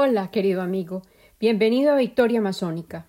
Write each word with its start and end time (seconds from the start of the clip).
Hola, 0.00 0.30
querido 0.30 0.62
amigo. 0.62 1.02
Bienvenido 1.40 1.90
a 1.90 1.96
Victoria 1.96 2.40
Masónica. 2.40 3.06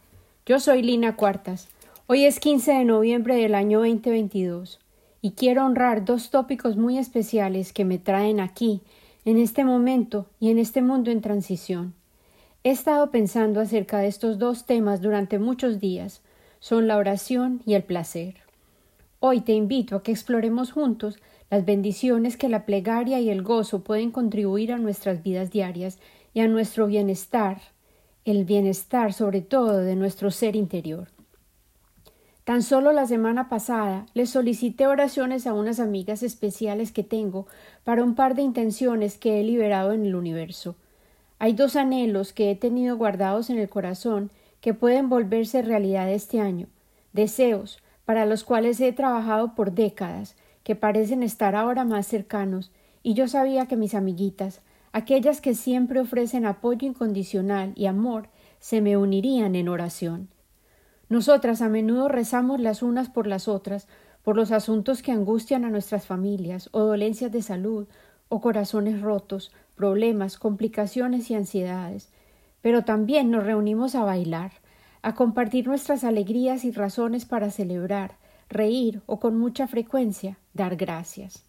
Yo 0.47 0.59
soy 0.59 0.81
Lina 0.81 1.15
Cuartas. 1.15 1.67
Hoy 2.07 2.25
es 2.25 2.39
15 2.39 2.71
de 2.71 2.83
noviembre 2.83 3.35
del 3.35 3.53
año 3.53 3.81
2022 3.81 4.79
y 5.21 5.33
quiero 5.33 5.67
honrar 5.67 6.03
dos 6.03 6.31
tópicos 6.31 6.77
muy 6.77 6.97
especiales 6.97 7.73
que 7.73 7.85
me 7.85 7.99
traen 7.99 8.39
aquí, 8.39 8.81
en 9.23 9.37
este 9.37 9.63
momento 9.63 10.25
y 10.39 10.49
en 10.49 10.57
este 10.57 10.81
mundo 10.81 11.11
en 11.11 11.21
transición. 11.21 11.93
He 12.63 12.71
estado 12.71 13.11
pensando 13.11 13.61
acerca 13.61 13.99
de 13.99 14.07
estos 14.07 14.39
dos 14.39 14.65
temas 14.65 14.99
durante 14.99 15.37
muchos 15.37 15.79
días. 15.79 16.23
Son 16.59 16.87
la 16.87 16.97
oración 16.97 17.61
y 17.67 17.75
el 17.75 17.83
placer. 17.83 18.37
Hoy 19.19 19.41
te 19.41 19.53
invito 19.53 19.95
a 19.95 20.01
que 20.01 20.11
exploremos 20.11 20.71
juntos 20.71 21.19
las 21.51 21.65
bendiciones 21.65 22.35
que 22.35 22.49
la 22.49 22.65
plegaria 22.65 23.19
y 23.19 23.29
el 23.29 23.43
gozo 23.43 23.83
pueden 23.83 24.09
contribuir 24.09 24.73
a 24.73 24.79
nuestras 24.79 25.21
vidas 25.21 25.51
diarias 25.51 25.99
y 26.33 26.41
a 26.41 26.47
nuestro 26.47 26.87
bienestar, 26.87 27.61
el 28.25 28.45
bienestar 28.45 29.13
sobre 29.13 29.41
todo 29.41 29.77
de 29.77 29.95
nuestro 29.95 30.31
ser 30.31 30.55
interior. 30.55 31.07
Tan 32.43 32.63
solo 32.63 32.93
la 32.93 33.05
semana 33.05 33.47
pasada 33.47 34.07
le 34.13 34.25
solicité 34.25 34.87
oraciones 34.87 35.45
a 35.45 35.53
unas 35.53 35.79
amigas 35.79 36.23
especiales 36.23 36.91
que 36.91 37.03
tengo 37.03 37.45
para 37.83 38.03
un 38.03 38.15
par 38.15 38.33
de 38.33 38.41
intenciones 38.41 39.17
que 39.17 39.39
he 39.39 39.43
liberado 39.43 39.93
en 39.93 40.05
el 40.05 40.15
universo. 40.15 40.75
Hay 41.37 41.53
dos 41.53 41.75
anhelos 41.75 42.33
que 42.33 42.49
he 42.49 42.55
tenido 42.55 42.97
guardados 42.97 43.49
en 43.49 43.59
el 43.59 43.69
corazón 43.69 44.31
que 44.61 44.73
pueden 44.73 45.09
volverse 45.09 45.61
realidad 45.61 46.11
este 46.11 46.39
año, 46.39 46.67
deseos 47.13 47.81
para 48.03 48.25
los 48.25 48.43
cuales 48.43 48.81
he 48.81 48.91
trabajado 48.91 49.53
por 49.53 49.71
décadas, 49.71 50.35
que 50.63 50.75
parecen 50.75 51.21
estar 51.21 51.55
ahora 51.55 51.85
más 51.85 52.07
cercanos, 52.07 52.71
y 53.03 53.13
yo 53.13 53.27
sabía 53.27 53.67
que 53.67 53.77
mis 53.77 53.93
amiguitas, 53.93 54.61
aquellas 54.91 55.41
que 55.41 55.55
siempre 55.55 55.99
ofrecen 55.99 56.45
apoyo 56.45 56.87
incondicional 56.87 57.73
y 57.75 57.85
amor, 57.85 58.29
se 58.59 58.81
me 58.81 58.97
unirían 58.97 59.55
en 59.55 59.69
oración. 59.69 60.29
Nosotras 61.09 61.61
a 61.61 61.69
menudo 61.69 62.07
rezamos 62.07 62.59
las 62.59 62.83
unas 62.83 63.09
por 63.09 63.25
las 63.25 63.47
otras, 63.47 63.87
por 64.23 64.35
los 64.35 64.51
asuntos 64.51 65.01
que 65.01 65.11
angustian 65.11 65.65
a 65.65 65.69
nuestras 65.69 66.05
familias, 66.05 66.69
o 66.71 66.81
dolencias 66.81 67.31
de 67.31 67.41
salud, 67.41 67.87
o 68.27 68.41
corazones 68.41 69.01
rotos, 69.01 69.51
problemas, 69.75 70.37
complicaciones 70.37 71.31
y 71.31 71.35
ansiedades. 71.35 72.09
Pero 72.61 72.83
también 72.83 73.31
nos 73.31 73.43
reunimos 73.43 73.95
a 73.95 74.03
bailar, 74.03 74.51
a 75.01 75.15
compartir 75.15 75.67
nuestras 75.67 76.03
alegrías 76.03 76.63
y 76.65 76.71
razones 76.71 77.25
para 77.25 77.49
celebrar, 77.49 78.17
reír 78.49 79.01
o 79.05 79.19
con 79.19 79.39
mucha 79.39 79.67
frecuencia 79.67 80.37
dar 80.53 80.75
gracias. 80.75 81.48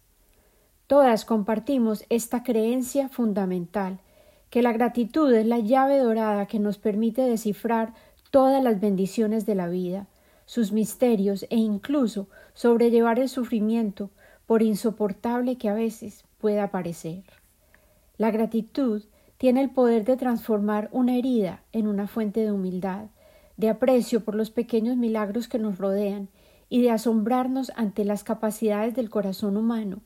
Todas 0.91 1.23
compartimos 1.23 2.03
esta 2.09 2.43
creencia 2.43 3.07
fundamental, 3.07 4.01
que 4.49 4.61
la 4.61 4.73
gratitud 4.73 5.33
es 5.33 5.45
la 5.45 5.59
llave 5.59 5.97
dorada 5.99 6.47
que 6.47 6.59
nos 6.59 6.77
permite 6.79 7.21
descifrar 7.21 7.93
todas 8.29 8.61
las 8.61 8.81
bendiciones 8.81 9.45
de 9.45 9.55
la 9.55 9.69
vida, 9.69 10.07
sus 10.45 10.73
misterios 10.73 11.45
e 11.49 11.55
incluso 11.55 12.27
sobrellevar 12.53 13.19
el 13.19 13.29
sufrimiento, 13.29 14.09
por 14.45 14.61
insoportable 14.63 15.57
que 15.57 15.69
a 15.69 15.73
veces 15.73 16.25
pueda 16.39 16.71
parecer. 16.71 17.23
La 18.17 18.29
gratitud 18.29 19.01
tiene 19.37 19.61
el 19.61 19.69
poder 19.69 20.03
de 20.03 20.17
transformar 20.17 20.89
una 20.91 21.15
herida 21.15 21.63
en 21.71 21.87
una 21.87 22.07
fuente 22.07 22.41
de 22.41 22.51
humildad, 22.51 23.05
de 23.55 23.69
aprecio 23.69 24.25
por 24.25 24.35
los 24.35 24.51
pequeños 24.51 24.97
milagros 24.97 25.47
que 25.47 25.57
nos 25.57 25.77
rodean 25.77 26.27
y 26.67 26.81
de 26.81 26.91
asombrarnos 26.91 27.71
ante 27.77 28.03
las 28.03 28.25
capacidades 28.25 28.93
del 28.93 29.09
corazón 29.09 29.55
humano 29.55 30.01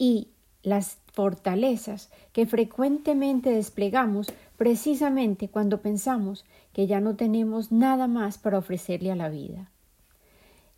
y 0.00 0.28
las 0.62 0.96
fortalezas 1.12 2.10
que 2.32 2.46
frecuentemente 2.46 3.50
desplegamos 3.50 4.32
precisamente 4.56 5.48
cuando 5.48 5.82
pensamos 5.82 6.46
que 6.72 6.86
ya 6.86 7.00
no 7.00 7.16
tenemos 7.16 7.70
nada 7.70 8.08
más 8.08 8.38
para 8.38 8.56
ofrecerle 8.56 9.12
a 9.12 9.16
la 9.16 9.28
vida. 9.28 9.70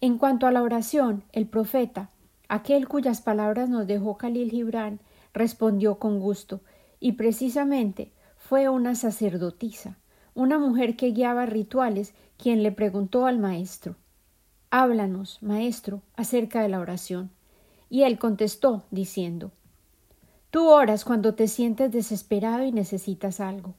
En 0.00 0.18
cuanto 0.18 0.48
a 0.48 0.50
la 0.50 0.60
oración, 0.60 1.22
el 1.30 1.46
profeta, 1.46 2.10
aquel 2.48 2.88
cuyas 2.88 3.20
palabras 3.20 3.68
nos 3.68 3.86
dejó 3.86 4.18
Khalil 4.18 4.50
Gibran, 4.50 4.98
respondió 5.32 6.00
con 6.00 6.18
gusto, 6.18 6.60
y 6.98 7.12
precisamente 7.12 8.10
fue 8.36 8.68
una 8.68 8.96
sacerdotisa, 8.96 9.98
una 10.34 10.58
mujer 10.58 10.96
que 10.96 11.12
guiaba 11.12 11.46
rituales, 11.46 12.12
quien 12.38 12.64
le 12.64 12.72
preguntó 12.72 13.26
al 13.26 13.38
maestro 13.38 13.94
Háblanos, 14.70 15.40
maestro, 15.42 16.02
acerca 16.16 16.62
de 16.62 16.70
la 16.70 16.80
oración. 16.80 17.30
Y 17.92 18.04
él 18.04 18.18
contestó, 18.18 18.84
diciendo 18.90 19.50
Tú 20.50 20.70
oras 20.70 21.04
cuando 21.04 21.34
te 21.34 21.46
sientes 21.46 21.92
desesperado 21.92 22.64
y 22.64 22.72
necesitas 22.72 23.38
algo, 23.38 23.74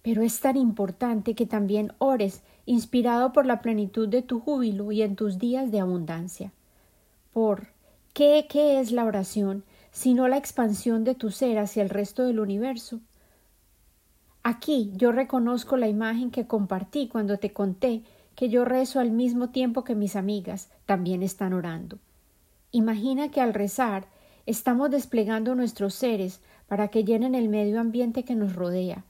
pero 0.00 0.22
es 0.22 0.40
tan 0.40 0.56
importante 0.56 1.34
que 1.34 1.44
también 1.44 1.92
ores 1.98 2.40
inspirado 2.64 3.34
por 3.34 3.44
la 3.44 3.60
plenitud 3.60 4.08
de 4.08 4.22
tu 4.22 4.40
júbilo 4.40 4.92
y 4.92 5.02
en 5.02 5.14
tus 5.14 5.38
días 5.38 5.70
de 5.70 5.78
abundancia. 5.78 6.54
Por 7.34 7.66
¿qué, 8.14 8.46
qué 8.48 8.80
es 8.80 8.92
la 8.92 9.04
oración 9.04 9.62
sino 9.90 10.26
la 10.26 10.38
expansión 10.38 11.04
de 11.04 11.14
tu 11.14 11.30
ser 11.30 11.58
hacia 11.58 11.82
el 11.82 11.90
resto 11.90 12.24
del 12.24 12.40
universo? 12.40 13.00
Aquí 14.42 14.90
yo 14.96 15.12
reconozco 15.12 15.76
la 15.76 15.88
imagen 15.88 16.30
que 16.30 16.46
compartí 16.46 17.08
cuando 17.08 17.36
te 17.36 17.52
conté 17.52 18.04
que 18.34 18.48
yo 18.48 18.64
rezo 18.64 19.00
al 19.00 19.10
mismo 19.10 19.50
tiempo 19.50 19.84
que 19.84 19.94
mis 19.94 20.16
amigas 20.16 20.70
también 20.86 21.22
están 21.22 21.52
orando. 21.52 21.98
Imagina 22.72 23.30
que 23.30 23.40
al 23.40 23.52
rezar 23.52 24.06
estamos 24.46 24.90
desplegando 24.90 25.54
nuestros 25.54 25.94
seres 25.94 26.40
para 26.68 26.88
que 26.88 27.04
llenen 27.04 27.34
el 27.34 27.48
medio 27.48 27.80
ambiente 27.80 28.24
que 28.24 28.36
nos 28.36 28.54
rodea, 28.54 29.04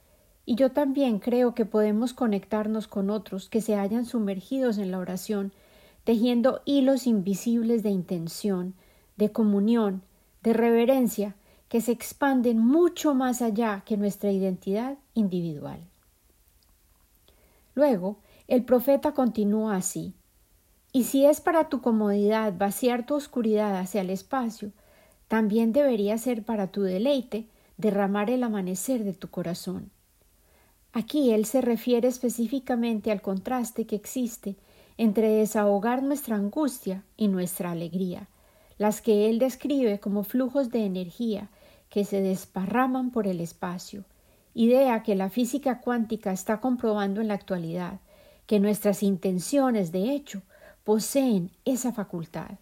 y 0.46 0.54
yo 0.54 0.72
también 0.72 1.18
creo 1.18 1.54
que 1.54 1.66
podemos 1.66 2.14
conectarnos 2.14 2.88
con 2.88 3.10
otros 3.10 3.48
que 3.48 3.60
se 3.60 3.76
hayan 3.76 4.06
sumergidos 4.06 4.78
en 4.78 4.90
la 4.90 4.98
oración, 4.98 5.52
tejiendo 6.04 6.62
hilos 6.64 7.06
invisibles 7.06 7.82
de 7.82 7.90
intención, 7.90 8.74
de 9.16 9.30
comunión, 9.30 10.02
de 10.42 10.54
reverencia, 10.54 11.36
que 11.68 11.82
se 11.82 11.92
expanden 11.92 12.58
mucho 12.58 13.14
más 13.14 13.42
allá 13.42 13.82
que 13.84 13.96
nuestra 13.96 14.32
identidad 14.32 14.96
individual. 15.14 15.80
Luego, 17.74 18.16
el 18.48 18.64
profeta 18.64 19.12
continúa 19.12 19.76
así 19.76 20.14
y 20.92 21.04
si 21.04 21.24
es 21.24 21.40
para 21.40 21.68
tu 21.68 21.80
comodidad 21.80 22.52
vaciar 22.56 23.06
tu 23.06 23.14
oscuridad 23.14 23.78
hacia 23.78 24.00
el 24.00 24.10
espacio, 24.10 24.72
también 25.28 25.72
debería 25.72 26.18
ser 26.18 26.42
para 26.42 26.68
tu 26.68 26.82
deleite 26.82 27.46
derramar 27.76 28.30
el 28.30 28.42
amanecer 28.42 29.04
de 29.04 29.12
tu 29.12 29.28
corazón. 29.28 29.90
Aquí 30.92 31.30
él 31.30 31.44
se 31.44 31.60
refiere 31.60 32.08
específicamente 32.08 33.12
al 33.12 33.22
contraste 33.22 33.86
que 33.86 33.94
existe 33.94 34.56
entre 34.98 35.28
desahogar 35.28 36.02
nuestra 36.02 36.36
angustia 36.36 37.04
y 37.16 37.28
nuestra 37.28 37.70
alegría, 37.70 38.28
las 38.76 39.00
que 39.00 39.30
él 39.30 39.38
describe 39.38 40.00
como 40.00 40.24
flujos 40.24 40.70
de 40.70 40.84
energía 40.84 41.48
que 41.88 42.04
se 42.04 42.20
desparraman 42.20 43.10
por 43.10 43.28
el 43.28 43.40
espacio, 43.40 44.04
idea 44.52 45.02
que 45.04 45.14
la 45.14 45.30
física 45.30 45.80
cuántica 45.80 46.32
está 46.32 46.60
comprobando 46.60 47.20
en 47.20 47.28
la 47.28 47.34
actualidad, 47.34 48.00
que 48.46 48.58
nuestras 48.58 49.04
intenciones, 49.04 49.92
de 49.92 50.10
hecho, 50.12 50.42
poseen 50.90 51.52
esa 51.64 51.92
facultad. 51.92 52.58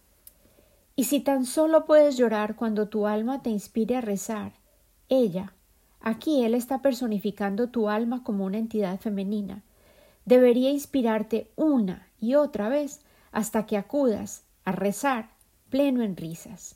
Y 0.95 1.05
si 1.05 1.19
tan 1.19 1.47
solo 1.47 1.87
puedes 1.87 2.15
llorar 2.15 2.55
cuando 2.55 2.87
tu 2.87 3.07
alma 3.07 3.41
te 3.41 3.49
inspire 3.49 3.95
a 3.95 4.01
rezar, 4.01 4.51
ella, 5.09 5.53
aquí 5.99 6.43
él 6.43 6.53
está 6.53 6.83
personificando 6.83 7.69
tu 7.69 7.89
alma 7.89 8.23
como 8.23 8.45
una 8.45 8.59
entidad 8.59 8.99
femenina, 8.99 9.63
debería 10.25 10.69
inspirarte 10.69 11.49
una 11.55 12.07
y 12.19 12.35
otra 12.35 12.69
vez 12.69 13.01
hasta 13.31 13.65
que 13.65 13.77
acudas 13.77 14.43
a 14.63 14.73
rezar 14.73 15.31
pleno 15.71 16.03
en 16.03 16.15
risas. 16.15 16.75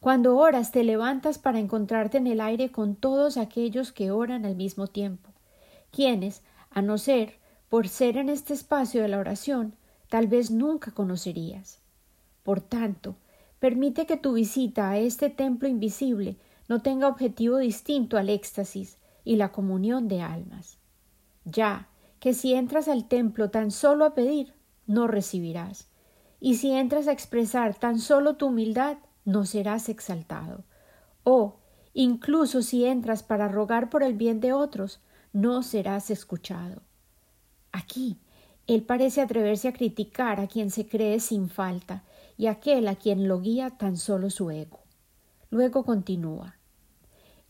Cuando 0.00 0.38
oras 0.38 0.72
te 0.72 0.82
levantas 0.82 1.36
para 1.36 1.58
encontrarte 1.58 2.16
en 2.16 2.26
el 2.26 2.40
aire 2.40 2.72
con 2.72 2.96
todos 2.96 3.36
aquellos 3.36 3.92
que 3.92 4.10
oran 4.10 4.46
al 4.46 4.56
mismo 4.56 4.86
tiempo, 4.86 5.28
quienes, 5.90 6.40
a 6.70 6.80
no 6.80 6.96
ser 6.96 7.34
por 7.68 7.86
ser 7.86 8.16
en 8.16 8.30
este 8.30 8.54
espacio 8.54 9.02
de 9.02 9.08
la 9.08 9.18
oración, 9.18 9.76
tal 10.14 10.28
vez 10.28 10.52
nunca 10.52 10.92
conocerías. 10.92 11.80
Por 12.44 12.60
tanto, 12.60 13.16
permite 13.58 14.06
que 14.06 14.16
tu 14.16 14.34
visita 14.34 14.88
a 14.88 14.96
este 14.96 15.28
templo 15.28 15.66
invisible 15.66 16.36
no 16.68 16.82
tenga 16.82 17.08
objetivo 17.08 17.56
distinto 17.56 18.16
al 18.16 18.28
éxtasis 18.28 18.98
y 19.24 19.34
la 19.34 19.50
comunión 19.50 20.06
de 20.06 20.22
almas. 20.22 20.78
Ya 21.44 21.88
que 22.20 22.32
si 22.32 22.54
entras 22.54 22.86
al 22.86 23.08
templo 23.08 23.50
tan 23.50 23.72
solo 23.72 24.04
a 24.04 24.14
pedir, 24.14 24.54
no 24.86 25.08
recibirás, 25.08 25.88
y 26.38 26.58
si 26.58 26.70
entras 26.70 27.08
a 27.08 27.12
expresar 27.12 27.74
tan 27.74 27.98
solo 27.98 28.36
tu 28.36 28.46
humildad, 28.46 28.98
no 29.24 29.44
serás 29.44 29.88
exaltado. 29.88 30.62
O, 31.24 31.56
incluso 31.92 32.62
si 32.62 32.84
entras 32.84 33.24
para 33.24 33.48
rogar 33.48 33.90
por 33.90 34.04
el 34.04 34.14
bien 34.14 34.38
de 34.38 34.52
otros, 34.52 35.00
no 35.32 35.64
serás 35.64 36.08
escuchado. 36.08 36.82
Aquí 37.72 38.20
él 38.66 38.82
parece 38.82 39.20
atreverse 39.20 39.68
a 39.68 39.72
criticar 39.72 40.40
a 40.40 40.46
quien 40.46 40.70
se 40.70 40.86
cree 40.86 41.20
sin 41.20 41.48
falta 41.48 42.02
y 42.38 42.46
aquel 42.46 42.88
a 42.88 42.96
quien 42.96 43.28
lo 43.28 43.40
guía 43.40 43.70
tan 43.70 43.96
solo 43.96 44.30
su 44.30 44.50
ego. 44.50 44.80
Luego 45.50 45.84
continúa. 45.84 46.56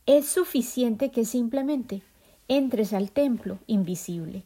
Es 0.06 0.26
suficiente 0.26 1.10
que 1.10 1.24
simplemente 1.24 2.02
entres 2.48 2.92
al 2.92 3.10
templo 3.10 3.58
invisible. 3.66 4.44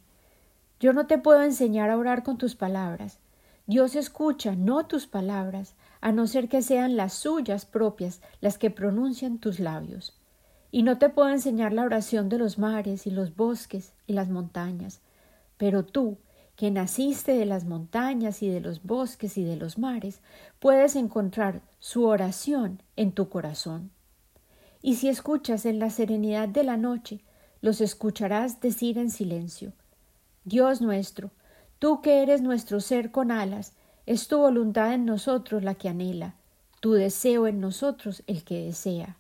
Yo 0.79 0.93
no 0.93 1.07
te 1.07 1.19
puedo 1.19 1.43
enseñar 1.43 1.91
a 1.91 1.97
orar 1.97 2.23
con 2.23 2.39
tus 2.39 2.55
palabras. 2.55 3.19
Dios 3.67 3.97
escucha 3.97 4.55
no 4.55 4.87
tus 4.87 5.07
palabras, 5.07 5.75
a 6.01 6.13
no 6.13 6.27
ser 6.27 6.49
que 6.49 6.63
sean 6.63 6.97
las 6.97 7.15
suyas 7.15 7.67
propias 7.67 8.21
las 8.41 8.57
que 8.57 8.71
pronuncian 8.71 9.39
tus 9.39 9.59
labios. 9.59 10.17
Y 10.71 10.83
no 10.85 10.99
te 10.99 11.09
puedo 11.09 11.31
enseñar 11.31 11.73
la 11.73 11.83
oración 11.83 12.29
de 12.29 12.39
los 12.39 12.59
mares 12.59 13.07
y 13.07 13.11
los 13.11 13.35
bosques 13.35 13.95
y 14.07 14.13
las 14.13 14.29
montañas, 14.29 15.01
pero 15.57 15.85
tú, 15.85 16.19
que 16.59 16.73
naciste 16.73 17.35
de 17.35 17.47
las 17.47 17.67
montañas 17.67 18.43
y 18.43 18.49
de 18.49 18.61
los 18.61 18.83
bosques 18.83 19.39
y 19.39 19.45
de 19.45 19.55
los 19.55 19.79
mares, 19.79 20.21
puedes 20.59 20.97
encontrar 20.97 21.63
su 21.79 22.05
oración 22.05 22.83
en 22.97 23.13
tu 23.13 23.29
corazón. 23.29 23.93
Y 24.83 24.97
si 24.97 25.09
escuchas 25.09 25.67
en 25.67 25.79
la 25.79 25.89
serenidad 25.89 26.49
de 26.49 26.65
la 26.65 26.77
noche, 26.77 27.21
los 27.61 27.81
escucharás 27.81 28.61
decir 28.61 28.99
en 28.99 29.11
silencio 29.11 29.73
Dios 30.43 30.81
nuestro, 30.81 31.31
tú 31.79 32.01
que 32.03 32.25
eres 32.25 32.43
nuestro 32.43 32.81
ser 32.81 33.13
con 33.13 33.31
alas, 33.31 33.75
es 34.05 34.27
tu 34.27 34.39
voluntad 34.39 34.93
en 34.95 35.05
nosotros 35.05 35.63
la 35.63 35.77
que 35.77 35.89
anhela, 35.89 36.35
tu 36.81 36.91
deseo 36.95 37.47
en 37.47 37.61
nosotros 37.61 38.25
el 38.27 38.43
que 38.43 38.65
desea, 38.65 39.17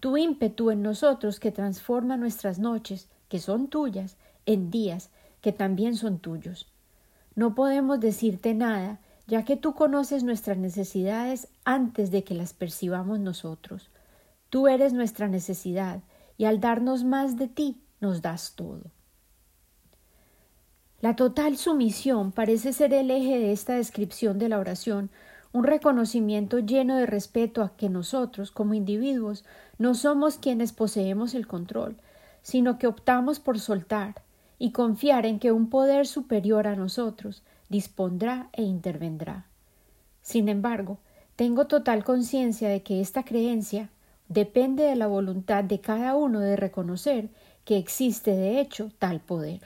tu 0.00 0.16
ímpetu 0.16 0.72
en 0.72 0.82
nosotros 0.82 1.38
que 1.38 1.52
transforma 1.52 2.16
nuestras 2.16 2.58
noches, 2.58 3.08
que 3.28 3.38
son 3.38 3.68
tuyas, 3.68 4.16
en 4.46 4.72
días 4.72 5.10
que 5.40 5.52
también 5.52 5.94
son 5.94 6.18
tuyos. 6.18 6.71
No 7.34 7.54
podemos 7.54 8.00
decirte 8.00 8.54
nada, 8.54 9.00
ya 9.26 9.44
que 9.44 9.56
tú 9.56 9.74
conoces 9.74 10.24
nuestras 10.24 10.58
necesidades 10.58 11.48
antes 11.64 12.10
de 12.10 12.24
que 12.24 12.34
las 12.34 12.52
percibamos 12.52 13.18
nosotros. 13.20 13.90
Tú 14.50 14.68
eres 14.68 14.92
nuestra 14.92 15.28
necesidad, 15.28 16.00
y 16.36 16.44
al 16.44 16.60
darnos 16.60 17.04
más 17.04 17.36
de 17.36 17.48
ti, 17.48 17.80
nos 18.00 18.20
das 18.20 18.54
todo. 18.54 18.90
La 21.00 21.16
total 21.16 21.56
sumisión 21.56 22.32
parece 22.32 22.72
ser 22.72 22.92
el 22.94 23.10
eje 23.10 23.38
de 23.38 23.52
esta 23.52 23.74
descripción 23.74 24.38
de 24.38 24.48
la 24.48 24.58
oración, 24.58 25.10
un 25.52 25.64
reconocimiento 25.64 26.58
lleno 26.58 26.96
de 26.96 27.06
respeto 27.06 27.62
a 27.62 27.76
que 27.76 27.88
nosotros, 27.88 28.50
como 28.50 28.74
individuos, 28.74 29.44
no 29.78 29.94
somos 29.94 30.38
quienes 30.38 30.72
poseemos 30.72 31.34
el 31.34 31.46
control, 31.46 31.96
sino 32.42 32.78
que 32.78 32.86
optamos 32.86 33.40
por 33.40 33.58
soltar, 33.58 34.22
y 34.62 34.70
confiar 34.70 35.26
en 35.26 35.40
que 35.40 35.50
un 35.50 35.68
poder 35.68 36.06
superior 36.06 36.68
a 36.68 36.76
nosotros 36.76 37.42
dispondrá 37.68 38.48
e 38.52 38.62
intervendrá. 38.62 39.44
Sin 40.22 40.48
embargo, 40.48 40.98
tengo 41.34 41.66
total 41.66 42.04
conciencia 42.04 42.68
de 42.68 42.80
que 42.84 43.00
esta 43.00 43.24
creencia 43.24 43.88
depende 44.28 44.84
de 44.84 44.94
la 44.94 45.08
voluntad 45.08 45.64
de 45.64 45.80
cada 45.80 46.14
uno 46.14 46.38
de 46.38 46.54
reconocer 46.54 47.28
que 47.64 47.76
existe 47.76 48.36
de 48.36 48.60
hecho 48.60 48.92
tal 49.00 49.18
poder. 49.18 49.62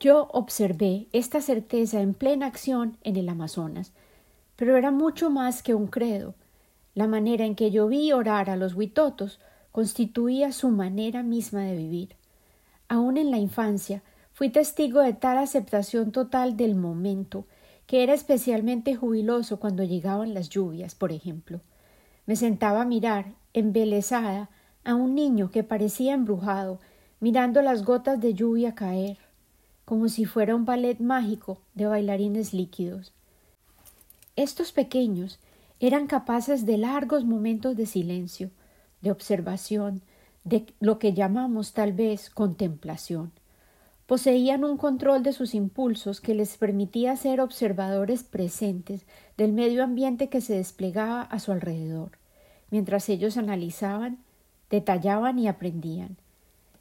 Yo 0.00 0.28
observé 0.34 1.06
esta 1.14 1.40
certeza 1.40 2.02
en 2.02 2.12
plena 2.12 2.44
acción 2.44 2.98
en 3.04 3.16
el 3.16 3.26
Amazonas, 3.26 3.92
pero 4.56 4.76
era 4.76 4.90
mucho 4.90 5.30
más 5.30 5.62
que 5.62 5.72
un 5.74 5.86
credo. 5.86 6.34
La 6.94 7.06
manera 7.06 7.46
en 7.46 7.54
que 7.54 7.70
yo 7.70 7.88
vi 7.88 8.12
orar 8.12 8.50
a 8.50 8.56
los 8.56 8.74
huitotos 8.74 9.40
constituía 9.72 10.52
su 10.52 10.68
manera 10.68 11.22
misma 11.22 11.62
de 11.62 11.74
vivir. 11.74 12.16
Aún 12.88 13.16
en 13.16 13.30
la 13.30 13.38
infancia 13.38 14.02
fui 14.32 14.50
testigo 14.50 15.00
de 15.00 15.12
tal 15.12 15.38
aceptación 15.38 16.12
total 16.12 16.56
del 16.56 16.74
momento 16.74 17.46
que 17.86 18.02
era 18.02 18.14
especialmente 18.14 18.96
jubiloso 18.96 19.60
cuando 19.60 19.84
llegaban 19.84 20.34
las 20.34 20.48
lluvias, 20.48 20.94
por 20.94 21.12
ejemplo. 21.12 21.60
Me 22.26 22.36
sentaba 22.36 22.82
a 22.82 22.84
mirar, 22.84 23.34
embelesada, 23.52 24.50
a 24.84 24.94
un 24.94 25.14
niño 25.14 25.50
que 25.50 25.62
parecía 25.62 26.14
embrujado, 26.14 26.80
mirando 27.20 27.62
las 27.62 27.84
gotas 27.84 28.20
de 28.20 28.34
lluvia 28.34 28.74
caer, 28.74 29.18
como 29.84 30.08
si 30.08 30.24
fuera 30.24 30.54
un 30.56 30.64
ballet 30.64 30.98
mágico 30.98 31.60
de 31.74 31.86
bailarines 31.86 32.52
líquidos. 32.52 33.12
Estos 34.34 34.72
pequeños 34.72 35.38
eran 35.78 36.06
capaces 36.06 36.66
de 36.66 36.78
largos 36.78 37.24
momentos 37.24 37.76
de 37.76 37.86
silencio, 37.86 38.50
de 39.00 39.12
observación, 39.12 40.02
de 40.46 40.64
lo 40.78 41.00
que 41.00 41.12
llamamos 41.12 41.72
tal 41.72 41.92
vez 41.92 42.30
contemplación. 42.30 43.32
Poseían 44.06 44.62
un 44.62 44.76
control 44.76 45.24
de 45.24 45.32
sus 45.32 45.56
impulsos 45.56 46.20
que 46.20 46.36
les 46.36 46.56
permitía 46.56 47.16
ser 47.16 47.40
observadores 47.40 48.22
presentes 48.22 49.02
del 49.36 49.52
medio 49.52 49.82
ambiente 49.82 50.28
que 50.28 50.40
se 50.40 50.54
desplegaba 50.54 51.22
a 51.22 51.40
su 51.40 51.50
alrededor, 51.50 52.12
mientras 52.70 53.08
ellos 53.08 53.36
analizaban, 53.36 54.18
detallaban 54.70 55.40
y 55.40 55.48
aprendían. 55.48 56.16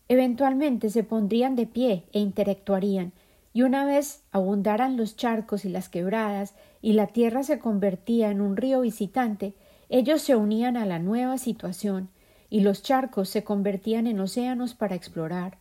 Eventualmente 0.09 0.91
se 0.91 1.03
pondrían 1.03 1.55
de 1.55 1.65
pie 1.65 2.03
e 2.13 2.19
intelectuarían, 2.19 3.13
y 3.51 3.63
una 3.63 3.83
vez 3.83 4.21
abundaran 4.31 4.95
los 4.95 5.15
charcos 5.15 5.65
y 5.65 5.69
las 5.69 5.89
quebradas 5.89 6.53
y 6.83 6.93
la 6.93 7.07
tierra 7.07 7.41
se 7.41 7.57
convertía 7.57 8.29
en 8.29 8.41
un 8.41 8.57
río 8.57 8.81
visitante, 8.81 9.53
ellos 9.89 10.21
se 10.21 10.35
unían 10.35 10.77
a 10.77 10.85
la 10.85 10.99
nueva 10.99 11.39
situación 11.39 12.09
y 12.49 12.61
los 12.61 12.83
charcos 12.83 13.29
se 13.29 13.43
convertían 13.43 14.07
en 14.07 14.19
océanos 14.19 14.73
para 14.73 14.95
explorar. 14.95 15.57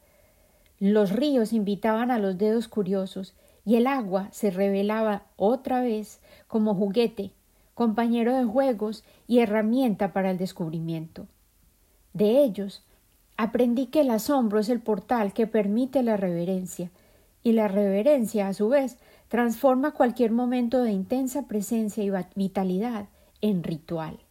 Los 0.78 1.12
ríos 1.12 1.52
invitaban 1.52 2.10
a 2.10 2.18
los 2.18 2.38
dedos 2.38 2.68
curiosos 2.68 3.34
y 3.64 3.76
el 3.76 3.86
agua 3.86 4.28
se 4.32 4.50
revelaba 4.50 5.22
otra 5.36 5.80
vez 5.80 6.20
como 6.46 6.74
juguete, 6.74 7.32
compañero 7.74 8.36
de 8.36 8.44
juegos 8.44 9.04
y 9.26 9.40
herramienta 9.40 10.12
para 10.12 10.30
el 10.30 10.38
descubrimiento. 10.38 11.26
De 12.12 12.44
ellos 12.44 12.84
aprendí 13.36 13.86
que 13.86 14.02
el 14.02 14.10
asombro 14.10 14.60
es 14.60 14.68
el 14.68 14.80
portal 14.80 15.32
que 15.32 15.46
permite 15.46 16.02
la 16.02 16.16
reverencia, 16.16 16.90
y 17.42 17.52
la 17.52 17.68
reverencia, 17.68 18.48
a 18.48 18.54
su 18.54 18.70
vez, 18.70 18.96
transforma 19.28 19.92
cualquier 19.92 20.32
momento 20.32 20.82
de 20.82 20.92
intensa 20.92 21.46
presencia 21.46 22.02
y 22.02 22.10
vitalidad 22.34 23.08
en 23.42 23.62
ritual. 23.62 24.23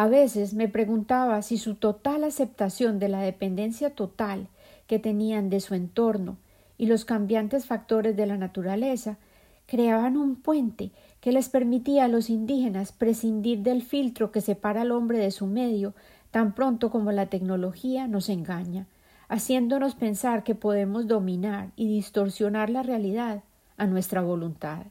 A 0.00 0.06
veces 0.06 0.54
me 0.54 0.68
preguntaba 0.68 1.42
si 1.42 1.58
su 1.58 1.74
total 1.74 2.22
aceptación 2.22 3.00
de 3.00 3.08
la 3.08 3.20
dependencia 3.20 3.90
total 3.96 4.46
que 4.86 5.00
tenían 5.00 5.50
de 5.50 5.58
su 5.58 5.74
entorno 5.74 6.36
y 6.76 6.86
los 6.86 7.04
cambiantes 7.04 7.66
factores 7.66 8.16
de 8.16 8.24
la 8.26 8.36
naturaleza 8.36 9.18
creaban 9.66 10.16
un 10.16 10.36
puente 10.36 10.92
que 11.20 11.32
les 11.32 11.48
permitía 11.48 12.04
a 12.04 12.08
los 12.08 12.30
indígenas 12.30 12.92
prescindir 12.92 13.64
del 13.64 13.82
filtro 13.82 14.30
que 14.30 14.40
separa 14.40 14.82
al 14.82 14.92
hombre 14.92 15.18
de 15.18 15.32
su 15.32 15.46
medio 15.46 15.94
tan 16.30 16.54
pronto 16.54 16.92
como 16.92 17.10
la 17.10 17.26
tecnología 17.26 18.06
nos 18.06 18.28
engaña, 18.28 18.86
haciéndonos 19.26 19.96
pensar 19.96 20.44
que 20.44 20.54
podemos 20.54 21.08
dominar 21.08 21.72
y 21.74 21.88
distorsionar 21.88 22.70
la 22.70 22.84
realidad 22.84 23.42
a 23.76 23.86
nuestra 23.88 24.20
voluntad. 24.20 24.86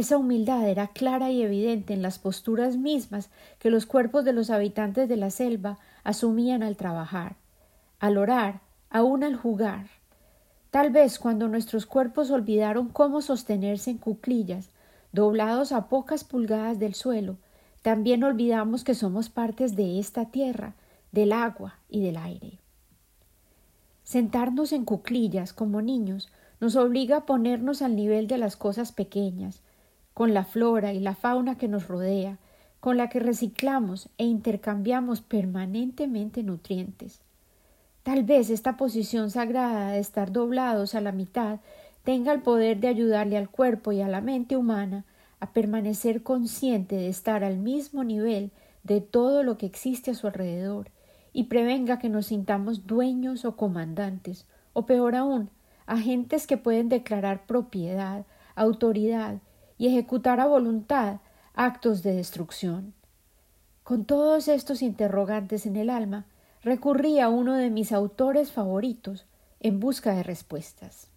Esa 0.00 0.16
humildad 0.16 0.66
era 0.66 0.86
clara 0.86 1.30
y 1.30 1.42
evidente 1.42 1.92
en 1.92 2.00
las 2.00 2.18
posturas 2.18 2.78
mismas 2.78 3.28
que 3.58 3.68
los 3.68 3.84
cuerpos 3.84 4.24
de 4.24 4.32
los 4.32 4.48
habitantes 4.48 5.10
de 5.10 5.16
la 5.18 5.28
selva 5.28 5.78
asumían 6.04 6.62
al 6.62 6.78
trabajar, 6.78 7.36
al 7.98 8.16
orar, 8.16 8.62
aun 8.88 9.24
al 9.24 9.36
jugar. 9.36 9.88
Tal 10.70 10.88
vez 10.88 11.18
cuando 11.18 11.48
nuestros 11.48 11.84
cuerpos 11.84 12.30
olvidaron 12.30 12.88
cómo 12.88 13.20
sostenerse 13.20 13.90
en 13.90 13.98
cuclillas, 13.98 14.70
doblados 15.12 15.70
a 15.70 15.90
pocas 15.90 16.24
pulgadas 16.24 16.78
del 16.78 16.94
suelo, 16.94 17.36
también 17.82 18.24
olvidamos 18.24 18.84
que 18.84 18.94
somos 18.94 19.28
partes 19.28 19.76
de 19.76 19.98
esta 19.98 20.30
tierra, 20.30 20.72
del 21.12 21.30
agua 21.30 21.78
y 21.90 22.00
del 22.00 22.16
aire. 22.16 22.58
Sentarnos 24.02 24.72
en 24.72 24.86
cuclillas 24.86 25.52
como 25.52 25.82
niños 25.82 26.30
nos 26.58 26.74
obliga 26.76 27.18
a 27.18 27.26
ponernos 27.26 27.82
al 27.82 27.96
nivel 27.96 28.28
de 28.28 28.38
las 28.38 28.56
cosas 28.56 28.92
pequeñas, 28.92 29.60
con 30.20 30.34
la 30.34 30.44
flora 30.44 30.92
y 30.92 31.00
la 31.00 31.14
fauna 31.14 31.56
que 31.56 31.66
nos 31.66 31.88
rodea, 31.88 32.36
con 32.78 32.98
la 32.98 33.08
que 33.08 33.20
reciclamos 33.20 34.10
e 34.18 34.26
intercambiamos 34.26 35.22
permanentemente 35.22 36.42
nutrientes. 36.42 37.22
Tal 38.02 38.22
vez 38.24 38.50
esta 38.50 38.76
posición 38.76 39.30
sagrada 39.30 39.92
de 39.92 39.98
estar 39.98 40.30
doblados 40.30 40.94
a 40.94 41.00
la 41.00 41.12
mitad 41.12 41.60
tenga 42.04 42.34
el 42.34 42.42
poder 42.42 42.80
de 42.80 42.88
ayudarle 42.88 43.38
al 43.38 43.48
cuerpo 43.48 43.92
y 43.92 44.02
a 44.02 44.08
la 44.08 44.20
mente 44.20 44.58
humana 44.58 45.06
a 45.40 45.54
permanecer 45.54 46.22
consciente 46.22 46.96
de 46.96 47.08
estar 47.08 47.42
al 47.42 47.56
mismo 47.56 48.04
nivel 48.04 48.50
de 48.82 49.00
todo 49.00 49.42
lo 49.42 49.56
que 49.56 49.64
existe 49.64 50.10
a 50.10 50.14
su 50.14 50.26
alrededor 50.26 50.90
y 51.32 51.44
prevenga 51.44 51.98
que 51.98 52.10
nos 52.10 52.26
sintamos 52.26 52.86
dueños 52.86 53.46
o 53.46 53.56
comandantes, 53.56 54.44
o 54.74 54.84
peor 54.84 55.14
aún, 55.14 55.48
agentes 55.86 56.46
que 56.46 56.58
pueden 56.58 56.90
declarar 56.90 57.46
propiedad, 57.46 58.26
autoridad 58.54 59.38
y 59.80 59.86
ejecutar 59.86 60.40
a 60.40 60.46
voluntad 60.46 61.20
actos 61.54 62.02
de 62.02 62.12
destrucción. 62.12 62.92
Con 63.82 64.04
todos 64.04 64.46
estos 64.46 64.82
interrogantes 64.82 65.64
en 65.64 65.74
el 65.74 65.88
alma, 65.88 66.26
recurrí 66.62 67.18
a 67.18 67.30
uno 67.30 67.54
de 67.54 67.70
mis 67.70 67.90
autores 67.90 68.52
favoritos 68.52 69.24
en 69.58 69.80
busca 69.80 70.14
de 70.14 70.22
respuestas. 70.22 71.08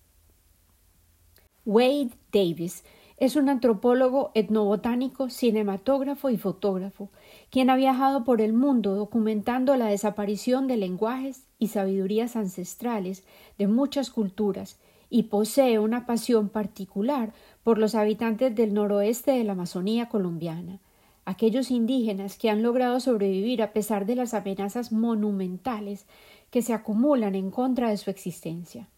Wade 1.66 2.12
Davis 2.32 2.86
Es 3.18 3.36
un 3.36 3.50
antropólogo 3.50 4.32
etnobotánico, 4.34 5.30
cinematógrafo 5.30 6.30
y 6.30 6.38
fotógrafo, 6.38 7.10
quien 7.50 7.70
ha 7.70 7.76
viajado 7.76 8.24
por 8.24 8.40
el 8.40 8.54
mundo 8.54 8.96
documentando 8.96 9.76
la 9.76 9.88
desaparición 9.88 10.68
de 10.68 10.78
lenguajes 10.78 11.48
y 11.60 11.68
sabidurías 11.68 12.38
ancestrales 12.38 13.26
de 13.58 13.68
muchas 13.68 14.10
culturas 14.10 14.80
y 15.14 15.24
posee 15.24 15.78
una 15.78 16.08
pasión 16.08 16.50
particular 16.50 17.34
por 17.64 17.78
los 17.78 17.96
habitantes 17.96 18.54
del 18.56 18.74
noroeste 18.74 19.32
de 19.32 19.44
la 19.44 19.54
Amazonía 19.54 20.10
colombiana, 20.10 20.80
aquellos 21.26 21.72
indígenas 21.72 22.38
que 22.38 22.50
han 22.50 22.62
logrado 22.62 23.00
sobrevivir 23.00 23.62
a 23.62 23.72
pesar 23.72 24.06
de 24.06 24.16
las 24.16 24.34
amenazas 24.34 24.92
monumentales 24.92 26.06
que 26.52 26.62
se 26.62 26.74
acumulan 26.74 27.36
en 27.36 27.52
contra 27.52 27.90
de 27.90 27.98
su 27.98 28.10
existencia. 28.10 28.90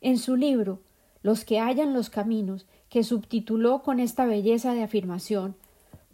En 0.00 0.18
su 0.18 0.36
libro 0.36 0.80
Los 1.22 1.44
que 1.44 1.58
hallan 1.58 1.94
los 1.94 2.10
caminos, 2.10 2.66
que 2.88 3.02
subtituló 3.02 3.82
con 3.82 3.98
esta 3.98 4.26
belleza 4.26 4.74
de 4.74 4.82
afirmación 4.82 5.56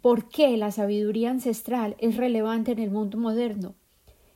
¿Por 0.01 0.27
qué 0.27 0.57
la 0.57 0.71
sabiduría 0.71 1.31
ancestral 1.31 1.95
es 1.97 2.17
relevante 2.17 2.73
en 2.73 2.79
el 2.79 2.91
mundo 2.91 3.17
moderno? 3.17 3.73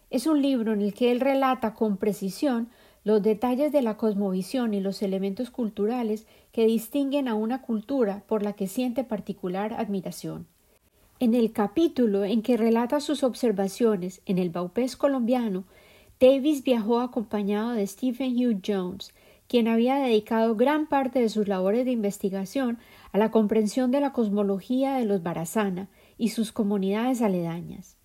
Es 0.10 0.26
un 0.26 0.42
libro 0.42 0.72
en 0.72 0.82
el 0.82 0.94
que 0.94 1.12
él 1.12 1.20
relata 1.20 1.74
con 1.74 1.98
precisión 1.98 2.70
los 3.08 3.24
detalles 3.24 3.72
de 3.72 3.82
la 3.82 3.96
cosmovisión 3.96 4.74
y 4.74 4.82
los 4.82 5.02
elementos 5.02 5.50
culturales 5.50 6.28
que 6.52 6.68
distinguen 6.68 7.30
a 7.30 7.36
una 7.36 7.62
cultura 7.62 8.22
por 8.28 8.44
la 8.44 8.52
que 8.52 8.68
siente 8.68 9.06
particular 9.06 9.72
admiración. 9.72 10.46
En 11.22 11.34
el 11.34 11.54
capítulo 11.54 12.26
en 12.26 12.42
que 12.42 12.58
relata 12.58 13.00
sus 13.00 13.24
observaciones 13.24 14.22
en 14.26 14.40
el 14.40 14.50
Baupés 14.50 14.98
colombiano, 14.98 15.64
Davis 16.20 16.66
viajó 16.66 17.00
acompañado 17.00 17.72
de 17.72 17.88
Stephen 17.88 18.36
Hugh 18.36 18.60
Jones, 18.62 19.14
quien 19.48 19.70
había 19.70 19.96
dedicado 19.96 20.58
gran 20.58 20.88
parte 20.88 21.22
de 21.22 21.30
sus 21.30 21.48
labores 21.48 21.86
de 21.86 21.92
investigación 21.92 22.78
a 23.14 23.18
la 23.18 23.32
comprensión 23.32 23.90
de 23.90 24.02
la 24.02 24.12
cosmología 24.12 24.96
de 24.96 25.06
los 25.06 25.24
Barazana 25.24 25.88
y 26.18 26.28
sus 26.28 26.52
comunidades 26.52 27.22
aledañas. 27.22 27.96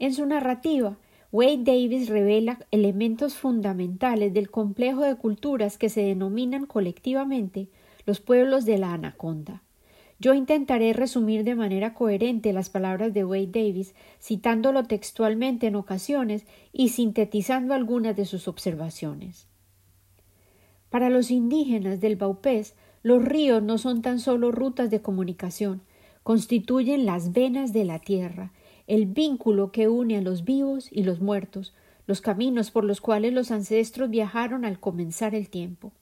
En 0.00 0.12
su 0.12 0.26
narrativa, 0.26 0.96
Wade 1.32 1.64
Davis 1.64 2.10
revela 2.10 2.58
elementos 2.70 3.36
fundamentales 3.36 4.34
del 4.34 4.50
complejo 4.50 5.00
de 5.00 5.16
culturas 5.16 5.78
que 5.78 5.88
se 5.88 6.02
denominan 6.02 6.66
colectivamente 6.66 7.70
los 8.04 8.20
pueblos 8.20 8.66
de 8.66 8.76
la 8.76 8.92
Anaconda. 8.92 9.62
Yo 10.18 10.34
intentaré 10.34 10.92
resumir 10.92 11.42
de 11.42 11.54
manera 11.54 11.94
coherente 11.94 12.52
las 12.52 12.68
palabras 12.68 13.14
de 13.14 13.24
Wade 13.24 13.46
Davis, 13.46 13.94
citándolo 14.20 14.84
textualmente 14.84 15.68
en 15.68 15.76
ocasiones 15.76 16.46
y 16.70 16.90
sintetizando 16.90 17.72
algunas 17.72 18.14
de 18.14 18.26
sus 18.26 18.46
observaciones. 18.46 19.48
Para 20.90 21.08
los 21.08 21.30
indígenas 21.30 22.02
del 22.02 22.16
Baupés, 22.16 22.74
los 23.02 23.24
ríos 23.24 23.62
no 23.62 23.78
son 23.78 24.02
tan 24.02 24.20
solo 24.20 24.52
rutas 24.52 24.90
de 24.90 25.00
comunicación, 25.00 25.80
constituyen 26.22 27.06
las 27.06 27.32
venas 27.32 27.72
de 27.72 27.86
la 27.86 28.00
tierra, 28.00 28.52
el 28.86 29.06
vínculo 29.06 29.72
que 29.72 29.88
une 29.88 30.16
a 30.16 30.22
los 30.22 30.44
vivos 30.44 30.88
y 30.90 31.02
los 31.02 31.20
muertos, 31.20 31.74
los 32.06 32.20
caminos 32.20 32.70
por 32.70 32.84
los 32.84 33.00
cuales 33.00 33.32
los 33.32 33.50
ancestros 33.50 34.10
viajaron 34.10 34.64
al 34.64 34.80
comenzar 34.80 35.34
el 35.34 35.48
tiempo. 35.48 35.92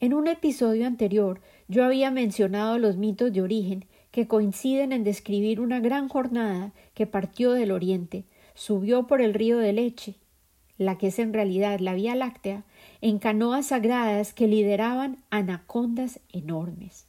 En 0.00 0.14
un 0.14 0.26
episodio 0.26 0.86
anterior 0.86 1.40
yo 1.68 1.84
había 1.84 2.10
mencionado 2.10 2.78
los 2.78 2.96
mitos 2.96 3.32
de 3.32 3.40
origen 3.40 3.84
que 4.10 4.26
coinciden 4.26 4.92
en 4.92 5.04
describir 5.04 5.60
una 5.60 5.80
gran 5.80 6.08
jornada 6.08 6.72
que 6.94 7.06
partió 7.06 7.52
del 7.52 7.70
oriente, 7.70 8.24
subió 8.54 9.06
por 9.06 9.22
el 9.22 9.32
río 9.32 9.58
de 9.58 9.72
leche, 9.72 10.16
la 10.76 10.98
que 10.98 11.08
es 11.08 11.18
en 11.18 11.32
realidad 11.32 11.78
la 11.78 11.94
Vía 11.94 12.14
Láctea, 12.14 12.64
en 13.00 13.18
canoas 13.18 13.66
sagradas 13.66 14.34
que 14.34 14.48
lideraban 14.48 15.18
anacondas 15.30 16.20
enormes. 16.32 17.06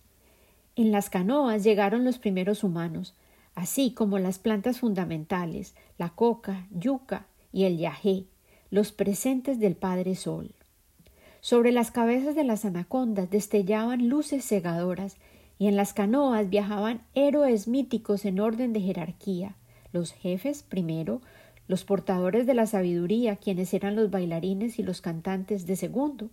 En 0.75 0.91
las 0.91 1.09
canoas 1.09 1.63
llegaron 1.63 2.05
los 2.05 2.19
primeros 2.19 2.63
humanos, 2.63 3.15
así 3.55 3.93
como 3.93 4.19
las 4.19 4.39
plantas 4.39 4.79
fundamentales, 4.79 5.75
la 5.97 6.09
coca, 6.09 6.67
yuca 6.71 7.27
y 7.51 7.65
el 7.65 7.77
yajé, 7.77 8.25
los 8.71 8.91
presentes 8.91 9.59
del 9.59 9.75
Padre 9.75 10.15
Sol. 10.15 10.51
Sobre 11.41 11.71
las 11.71 11.91
cabezas 11.91 12.35
de 12.35 12.43
las 12.43 12.65
anacondas 12.65 13.29
destellaban 13.29 14.09
luces 14.09 14.47
cegadoras, 14.47 15.17
y 15.59 15.67
en 15.67 15.75
las 15.75 15.93
canoas 15.93 16.49
viajaban 16.49 17.03
héroes 17.13 17.67
míticos 17.67 18.25
en 18.25 18.39
orden 18.39 18.73
de 18.73 18.81
jerarquía, 18.81 19.55
los 19.91 20.11
jefes 20.11 20.63
primero, 20.63 21.21
los 21.67 21.85
portadores 21.85 22.45
de 22.45 22.53
la 22.53 22.65
sabiduría, 22.65 23.35
quienes 23.35 23.73
eran 23.73 23.95
los 23.95 24.09
bailarines 24.09 24.79
y 24.79 24.83
los 24.83 25.01
cantantes 25.01 25.65
de 25.65 25.75
segundo, 25.75 26.29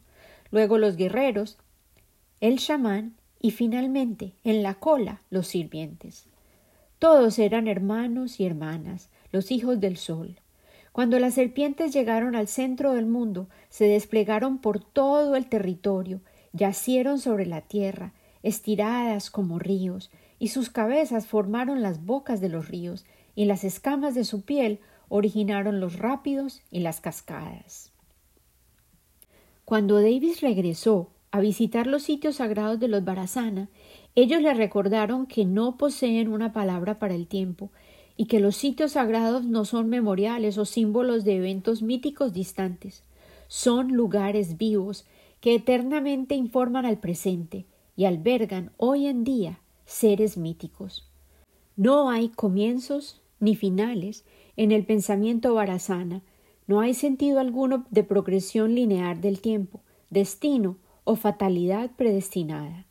luego 0.51 0.79
los 0.79 0.97
guerreros, 0.97 1.59
el 2.41 2.59
chamán 2.59 3.15
y 3.41 3.51
finalmente 3.51 4.33
en 4.43 4.63
la 4.63 4.75
cola 4.75 5.23
los 5.31 5.47
sirvientes. 5.47 6.30
Todos 7.01 7.39
eran 7.39 7.67
hermanos 7.67 8.41
y 8.41 8.45
hermanas, 8.45 9.09
los 9.33 9.51
hijos 9.51 9.81
del 9.81 9.97
sol. 9.97 10.39
Cuando 10.93 11.19
las 11.19 11.33
serpientes 11.33 11.95
llegaron 11.95 12.37
al 12.37 12.47
centro 12.47 12.93
del 12.93 13.07
mundo, 13.07 13.49
se 13.71 13.87
desplegaron 13.87 14.59
por 14.59 14.85
todo 14.85 15.35
el 15.35 15.47
territorio, 15.47 16.21
yacieron 16.53 17.19
sobre 17.19 17.47
la 17.47 17.63
tierra, 17.63 18.13
estiradas 18.43 19.31
como 19.31 19.59
ríos, 19.59 20.11
y 20.39 20.49
sus 20.49 20.69
cabezas 20.69 21.27
formaron 21.27 21.81
las 21.81 22.05
bocas 22.05 22.43
de 22.43 22.51
los 22.51 22.69
ríos, 22.69 23.07
y 23.35 23.47
las 23.47 23.65
escamas 23.65 24.15
de 24.15 24.25
su 24.25 24.43
piel 24.43 24.81
originaron 25.09 25.81
los 25.81 25.99
rápidos 25.99 26.61
y 26.71 26.81
las 26.81 27.01
cascadas. 27.01 27.93
Cuando 29.65 30.03
Davis 30.03 30.43
regresó 30.43 31.09
a 31.31 31.41
visitar 31.41 31.87
los 31.87 32.03
sitios 32.03 32.37
sagrados 32.37 32.79
de 32.79 32.89
los 32.89 33.05
Barazana, 33.05 33.71
ellos 34.23 34.43
le 34.43 34.55
recordaron 34.55 35.27
que 35.27 35.45
no 35.45 35.77
poseen 35.77 36.29
una 36.29 36.53
palabra 36.53 36.99
para 36.99 37.15
el 37.15 37.27
tiempo 37.27 37.71
y 38.17 38.27
que 38.27 38.41
los 38.41 38.57
sitios 38.57 38.93
sagrados 38.93 39.45
no 39.45 39.65
son 39.65 39.89
memoriales 39.89 40.59
o 40.59 40.65
símbolos 40.65 41.25
de 41.25 41.37
eventos 41.37 41.83
míticos 41.83 42.33
distantes, 42.33 43.05
son 43.49 43.93
lugares 43.93 44.59
vivos 44.59 45.07
que 45.41 45.55
eternamente 45.55 46.35
informan 46.35 46.87
al 46.87 46.99
presente 46.99 47.67
y 47.97 48.05
albergan 48.05 48.73
hoy 48.77 49.07
en 49.07 49.25
día 49.25 49.61
seres 49.87 50.37
míticos. 50.37 51.09
No 51.77 52.11
hay 52.11 52.29
comienzos 52.29 53.21
ni 53.41 53.57
finales 53.57 54.25
en 54.57 54.71
el 54.71 54.85
pensamiento 54.85 55.55
barazana, 55.55 56.23
no 56.67 56.81
hay 56.81 56.95
sentido 56.95 57.41
alguno 57.41 57.87
de 57.91 58.05
progresión 58.05 58.75
lineal 58.75 59.21
del 59.21 59.41
tiempo, 59.41 59.81
destino 60.11 60.77
o 61.05 61.17
fatalidad 61.17 61.91
predestinada. 61.97 62.87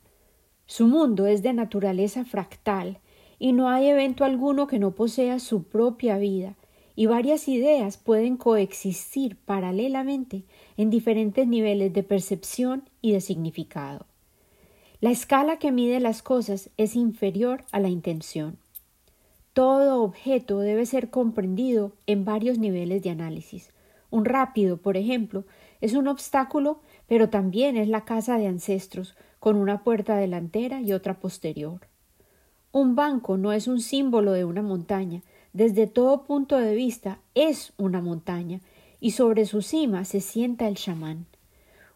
Su 0.70 0.86
mundo 0.86 1.26
es 1.26 1.42
de 1.42 1.52
naturaleza 1.52 2.24
fractal 2.24 3.00
y 3.40 3.52
no 3.52 3.68
hay 3.70 3.88
evento 3.88 4.24
alguno 4.24 4.68
que 4.68 4.78
no 4.78 4.92
posea 4.92 5.40
su 5.40 5.64
propia 5.64 6.16
vida, 6.16 6.54
y 6.94 7.06
varias 7.06 7.48
ideas 7.48 7.96
pueden 7.96 8.36
coexistir 8.36 9.34
paralelamente 9.34 10.44
en 10.76 10.88
diferentes 10.88 11.48
niveles 11.48 11.92
de 11.92 12.04
percepción 12.04 12.88
y 13.02 13.10
de 13.10 13.20
significado. 13.20 14.06
La 15.00 15.10
escala 15.10 15.56
que 15.56 15.72
mide 15.72 15.98
las 15.98 16.22
cosas 16.22 16.70
es 16.76 16.94
inferior 16.94 17.64
a 17.72 17.80
la 17.80 17.88
intención. 17.88 18.56
Todo 19.52 20.04
objeto 20.04 20.60
debe 20.60 20.86
ser 20.86 21.10
comprendido 21.10 21.94
en 22.06 22.24
varios 22.24 22.58
niveles 22.58 23.02
de 23.02 23.10
análisis. 23.10 23.72
Un 24.08 24.24
rápido, 24.24 24.76
por 24.76 24.96
ejemplo, 24.96 25.42
es 25.80 25.94
un 25.94 26.06
obstáculo, 26.06 26.78
pero 27.08 27.28
también 27.28 27.76
es 27.76 27.88
la 27.88 28.04
casa 28.04 28.38
de 28.38 28.46
ancestros, 28.46 29.16
con 29.40 29.56
una 29.56 29.82
puerta 29.82 30.16
delantera 30.16 30.80
y 30.80 30.92
otra 30.92 31.18
posterior. 31.18 31.80
Un 32.70 32.94
banco 32.94 33.36
no 33.36 33.52
es 33.52 33.66
un 33.66 33.80
símbolo 33.80 34.32
de 34.32 34.44
una 34.44 34.62
montaña, 34.62 35.22
desde 35.52 35.88
todo 35.88 36.22
punto 36.22 36.56
de 36.56 36.76
vista 36.76 37.18
es 37.34 37.72
una 37.76 38.00
montaña, 38.00 38.60
y 39.00 39.12
sobre 39.12 39.46
su 39.46 39.62
cima 39.62 40.04
se 40.04 40.20
sienta 40.20 40.68
el 40.68 40.76
chamán. 40.76 41.26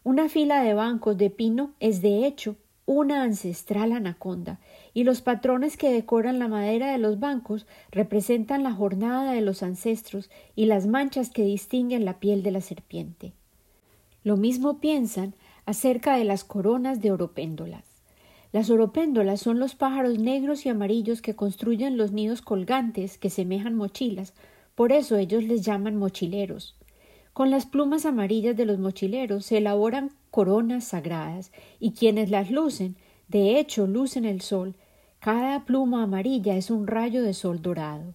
Una 0.03 0.27
fila 0.27 0.61
de 0.63 0.73
bancos 0.73 1.17
de 1.17 1.29
pino 1.29 1.71
es 1.79 2.01
de 2.01 2.25
hecho 2.25 2.57
una 2.85 3.23
ancestral 3.23 3.91
anaconda, 3.93 4.59
y 4.93 5.03
los 5.03 5.21
patrones 5.21 5.77
que 5.77 5.91
decoran 5.91 6.39
la 6.39 6.47
madera 6.47 6.91
de 6.91 6.97
los 6.97 7.19
bancos 7.19 7.65
representan 7.91 8.63
la 8.63 8.73
jornada 8.73 9.31
de 9.31 9.41
los 9.41 9.63
ancestros 9.63 10.29
y 10.55 10.65
las 10.65 10.87
manchas 10.87 11.29
que 11.29 11.43
distinguen 11.43 12.05
la 12.05 12.19
piel 12.19 12.43
de 12.43 12.51
la 12.51 12.61
serpiente. 12.61 13.33
Lo 14.23 14.37
mismo 14.37 14.79
piensan 14.79 15.35
acerca 15.65 16.17
de 16.17 16.23
las 16.23 16.43
coronas 16.43 17.01
de 17.01 17.11
oropéndolas. 17.11 17.83
Las 18.51 18.69
oropéndolas 18.69 19.41
son 19.41 19.59
los 19.59 19.75
pájaros 19.75 20.19
negros 20.19 20.65
y 20.65 20.69
amarillos 20.69 21.21
que 21.21 21.35
construyen 21.35 21.97
los 21.97 22.11
nidos 22.11 22.41
colgantes 22.41 23.17
que 23.17 23.29
semejan 23.29 23.75
mochilas, 23.75 24.33
por 24.75 24.91
eso 24.91 25.17
ellos 25.17 25.43
les 25.43 25.63
llaman 25.63 25.97
mochileros. 25.97 26.75
Con 27.33 27.51
las 27.51 27.65
plumas 27.65 28.05
amarillas 28.05 28.55
de 28.55 28.65
los 28.65 28.79
mochileros 28.79 29.45
se 29.45 29.57
elaboran 29.57 30.11
coronas 30.31 30.85
sagradas, 30.85 31.51
y 31.79 31.91
quienes 31.91 32.29
las 32.29 32.49
lucen, 32.49 32.95
de 33.27 33.59
hecho, 33.59 33.87
lucen 33.87 34.23
el 34.23 34.41
sol. 34.41 34.75
Cada 35.19 35.65
pluma 35.65 36.03
amarilla 36.03 36.55
es 36.55 36.69
un 36.69 36.87
rayo 36.87 37.23
de 37.23 37.33
sol 37.33 37.61
dorado. 37.61 38.13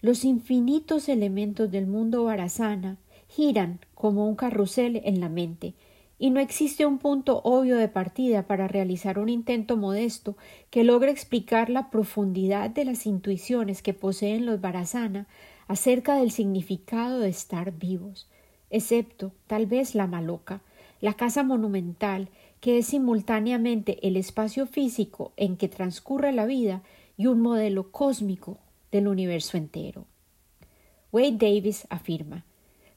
Los 0.00 0.24
infinitos 0.24 1.08
elementos 1.08 1.70
del 1.70 1.86
mundo 1.86 2.24
barazana 2.24 2.98
giran 3.28 3.80
como 3.94 4.28
un 4.28 4.36
carrusel 4.36 5.00
en 5.04 5.20
la 5.20 5.28
mente, 5.28 5.74
y 6.18 6.30
no 6.30 6.40
existe 6.40 6.84
un 6.84 6.98
punto 6.98 7.40
obvio 7.44 7.76
de 7.76 7.88
partida 7.88 8.42
para 8.42 8.66
realizar 8.66 9.18
un 9.18 9.28
intento 9.28 9.76
modesto 9.76 10.36
que 10.70 10.84
logre 10.84 11.10
explicar 11.10 11.70
la 11.70 11.90
profundidad 11.90 12.70
de 12.70 12.84
las 12.84 13.06
intuiciones 13.06 13.82
que 13.82 13.94
poseen 13.94 14.44
los 14.44 14.60
Barasana 14.60 15.26
acerca 15.68 16.16
del 16.16 16.30
significado 16.30 17.20
de 17.20 17.28
estar 17.28 17.72
vivos, 17.72 18.28
excepto 18.70 19.32
tal 19.46 19.66
vez 19.66 19.94
la 19.94 20.06
Maloca, 20.06 20.60
la 21.00 21.14
casa 21.14 21.44
monumental 21.44 22.28
que 22.60 22.78
es 22.78 22.86
simultáneamente 22.86 24.04
el 24.06 24.16
espacio 24.16 24.66
físico 24.66 25.32
en 25.36 25.56
que 25.56 25.68
transcurre 25.68 26.32
la 26.32 26.46
vida 26.46 26.82
y 27.16 27.26
un 27.26 27.40
modelo 27.40 27.92
cósmico 27.92 28.58
del 28.90 29.06
universo 29.06 29.56
entero. 29.56 30.06
Wade 31.12 31.38
Davis 31.38 31.86
afirma 31.90 32.44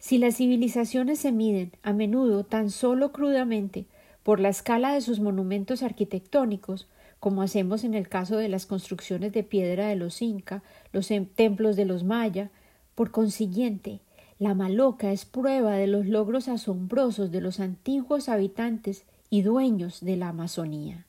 si 0.02 0.18
las 0.18 0.38
civilizaciones 0.38 1.20
se 1.20 1.32
miden 1.32 1.74
a 1.84 1.94
menudo 1.94 2.44
tan 2.44 2.72
solo 2.72 3.12
crudamente 3.12 3.86
por 4.24 4.40
la 4.40 4.50
escala 4.50 4.94
de 4.94 5.02
sus 5.02 5.20
monumentos 5.20 5.84
arquitectónicos, 5.84 6.88
como 7.20 7.44
hacemos 7.44 7.84
en 7.84 7.94
el 7.94 8.10
caso 8.10 8.38
de 8.38 8.50
las 8.50 8.66
construcciones 8.66 9.32
de 9.32 9.44
piedra 9.44 9.90
de 9.90 9.96
los 9.96 10.24
Inca, 10.24 10.64
los 10.92 11.12
em, 11.12 11.28
templos 11.28 11.76
de 11.76 11.86
los 11.86 12.04
Maya, 12.04 12.50
por 12.96 13.12
consiguiente, 13.12 14.00
la 14.40 14.56
Maloca 14.56 15.12
es 15.12 15.26
prueba 15.26 15.74
de 15.74 15.86
los 15.86 16.08
logros 16.08 16.48
asombrosos 16.48 17.32
de 17.32 17.42
los 17.42 17.60
antiguos 17.60 18.28
habitantes 18.28 19.06
y 19.30 19.44
dueños 19.44 20.02
de 20.02 20.18
la 20.18 20.30
Amazonía. 20.30 21.06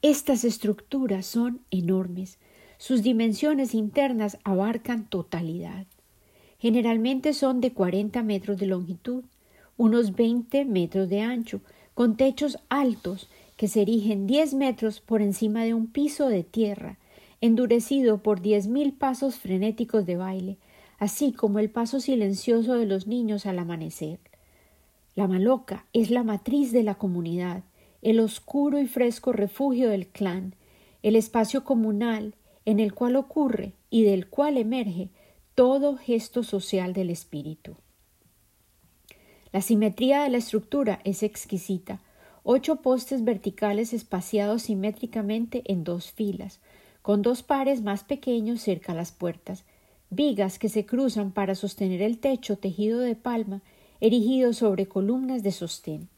Estas 0.00 0.44
estructuras 0.44 1.26
son 1.26 1.60
enormes, 1.70 2.38
sus 2.78 3.02
dimensiones 3.02 3.74
internas 3.74 4.38
abarcan 4.44 5.10
totalidad. 5.10 5.86
Generalmente 6.60 7.32
son 7.32 7.60
de 7.60 7.72
40 7.72 8.22
metros 8.22 8.58
de 8.58 8.66
longitud, 8.66 9.24
unos 9.76 10.14
20 10.14 10.66
metros 10.66 11.08
de 11.08 11.22
ancho, 11.22 11.62
con 11.94 12.16
techos 12.16 12.58
altos 12.68 13.28
que 13.56 13.66
se 13.66 13.82
erigen 13.82 14.26
10 14.26 14.54
metros 14.54 15.00
por 15.00 15.22
encima 15.22 15.64
de 15.64 15.72
un 15.72 15.86
piso 15.86 16.28
de 16.28 16.44
tierra, 16.44 16.98
endurecido 17.40 18.22
por 18.22 18.42
diez 18.42 18.66
mil 18.68 18.92
pasos 18.92 19.36
frenéticos 19.36 20.04
de 20.04 20.16
baile, 20.16 20.58
así 20.98 21.32
como 21.32 21.58
el 21.58 21.70
paso 21.70 21.98
silencioso 21.98 22.74
de 22.74 22.84
los 22.84 23.06
niños 23.06 23.46
al 23.46 23.58
amanecer. 23.58 24.18
La 25.14 25.26
maloca 25.26 25.86
es 25.94 26.10
la 26.10 26.22
matriz 26.22 26.72
de 26.72 26.82
la 26.82 26.96
comunidad, 26.96 27.62
el 28.02 28.20
oscuro 28.20 28.78
y 28.78 28.86
fresco 28.86 29.32
refugio 29.32 29.88
del 29.88 30.06
clan, 30.06 30.54
el 31.02 31.16
espacio 31.16 31.64
comunal 31.64 32.34
en 32.66 32.80
el 32.80 32.92
cual 32.92 33.16
ocurre 33.16 33.72
y 33.88 34.02
del 34.02 34.28
cual 34.28 34.58
emerge 34.58 35.08
todo 35.60 35.98
gesto 35.98 36.42
social 36.42 36.94
del 36.94 37.10
espíritu. 37.10 37.76
La 39.52 39.60
simetría 39.60 40.22
de 40.22 40.30
la 40.30 40.38
estructura 40.38 41.00
es 41.04 41.22
exquisita. 41.22 42.00
Ocho 42.44 42.76
postes 42.76 43.24
verticales 43.24 43.92
espaciados 43.92 44.62
simétricamente 44.62 45.62
en 45.66 45.84
dos 45.84 46.12
filas, 46.12 46.60
con 47.02 47.20
dos 47.20 47.42
pares 47.42 47.82
más 47.82 48.04
pequeños 48.04 48.62
cerca 48.62 48.92
a 48.92 48.94
las 48.94 49.12
puertas, 49.12 49.64
vigas 50.08 50.58
que 50.58 50.70
se 50.70 50.86
cruzan 50.86 51.30
para 51.30 51.54
sostener 51.54 52.00
el 52.00 52.16
techo 52.16 52.56
tejido 52.56 53.00
de 53.00 53.14
palma, 53.14 53.60
erigido 54.00 54.54
sobre 54.54 54.88
columnas 54.88 55.42
de 55.42 55.52
sostén. 55.52 56.08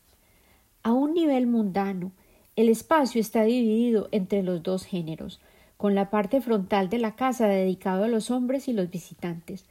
A 0.84 0.92
un 0.92 1.14
nivel 1.14 1.48
mundano, 1.48 2.12
el 2.54 2.68
espacio 2.68 3.20
está 3.20 3.42
dividido 3.42 4.08
entre 4.12 4.44
los 4.44 4.62
dos 4.62 4.84
géneros, 4.84 5.40
con 5.82 5.96
la 5.96 6.10
parte 6.10 6.40
frontal 6.40 6.88
de 6.88 7.00
la 7.00 7.16
casa 7.16 7.48
dedicado 7.48 8.04
a 8.04 8.08
los 8.08 8.30
hombres 8.30 8.68
y 8.68 8.72
los 8.72 8.88
visitantes. 8.88 9.64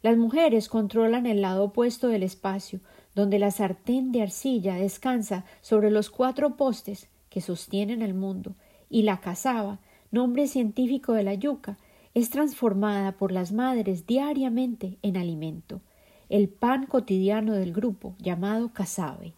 Las 0.00 0.16
mujeres 0.16 0.66
controlan 0.66 1.26
el 1.26 1.42
lado 1.42 1.64
opuesto 1.64 2.08
del 2.08 2.22
espacio, 2.22 2.80
donde 3.14 3.38
la 3.38 3.50
sartén 3.50 4.10
de 4.10 4.22
arcilla 4.22 4.76
descansa 4.76 5.44
sobre 5.60 5.90
los 5.90 6.08
cuatro 6.08 6.56
postes 6.56 7.10
que 7.28 7.42
sostienen 7.42 8.00
el 8.00 8.14
mundo, 8.14 8.54
y 8.88 9.02
la 9.02 9.20
cazaba, 9.20 9.78
nombre 10.10 10.46
científico 10.46 11.12
de 11.12 11.22
la 11.22 11.34
yuca, 11.34 11.76
es 12.14 12.30
transformada 12.30 13.12
por 13.12 13.30
las 13.30 13.52
madres 13.52 14.06
diariamente 14.06 14.96
en 15.02 15.18
alimento, 15.18 15.82
el 16.30 16.48
pan 16.48 16.86
cotidiano 16.86 17.52
del 17.52 17.74
grupo 17.74 18.14
llamado 18.18 18.72
casabe. 18.72 19.34